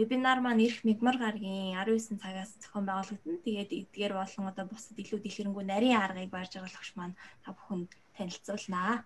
[0.00, 3.44] Вебинар маань ирэх мигмар гарагийн 19 цагаас зохион байгуулагдана.
[3.44, 7.90] Тэгээд эдгээр болон одоо бусад илүү дэлгэрэнгүй нарийн аргыг барьж байгаа лагш маань та бүхэнд
[8.16, 9.04] танилцуулнаа.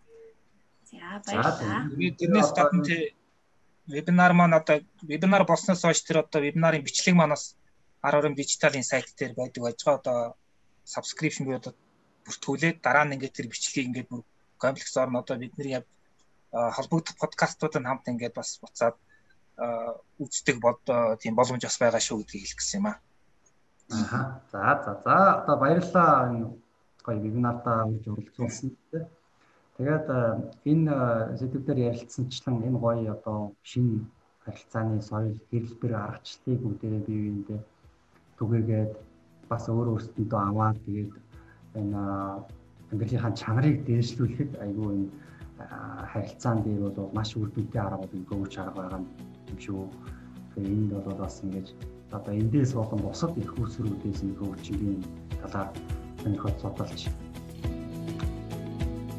[0.86, 1.90] За баярлалаа.
[1.90, 3.02] Тэрнээс гадна тий
[3.86, 7.56] вебинар маань одоо вебинар болсноос хойш тэр одоо вебинарын бичлэг манаас
[8.02, 10.18] 10 дижиталын сайт дээр байдаг байж байгаа одоо
[10.94, 11.74] subscription буюу одоо
[12.24, 14.22] бүртгүүлээд дараа нь ингээд тэр бичлэгийг ингээд бүр
[14.62, 15.74] комплекс орно одоо бидний
[16.76, 18.96] холбогдох подкастууд нь хамт ингээд бас буцаад
[20.22, 20.82] үздэг бод
[21.22, 22.96] тийм боломж бас байгаа шүү гэдгийг хэлэх гэсэн юм аа.
[23.90, 24.40] Аха.
[24.52, 26.46] За за за одоо баярлалаа энэ
[27.04, 28.70] гоё вебинартаа үрж оролцуулсан.
[29.76, 30.06] Тэгээд
[30.70, 30.94] энэ
[31.38, 34.06] сэдвээр ярилцсанчлан энэ гоё одоо шинэ
[34.44, 37.60] харилцааны соёл хэрэглбэр аргачлалыг бүгдээ бие биендээ
[38.38, 38.92] түгээгээд
[39.50, 41.12] бас өөр өөрсдөндөө аваад тэгээд
[41.80, 42.00] энэ
[42.92, 45.08] ангийнхаа чанарыг дээшлүүлэхэд айгүй энэ
[46.12, 49.02] харилцаан дээр бол маш үр дүнтэй арга бол өгч арга байгаа
[49.54, 49.86] юм шүү.
[50.54, 51.66] Тэгээ энд бол бас ингэж
[52.10, 55.02] одоо эндээс болон бусад их усрүүдээс нэг өвчнгийн
[55.42, 55.70] талаар
[56.22, 57.10] сонирхож судалж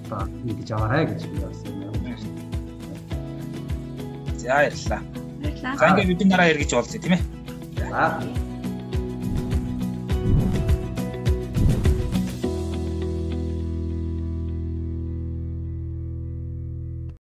[0.09, 2.17] та нэгж аваарай гэж би бас юм байна.
[4.37, 4.47] За.
[4.47, 5.01] Баярлалаа.
[5.79, 7.23] За ингээд бид нараа ярих гэж болзъя тийм ээ.
[7.89, 8.03] За.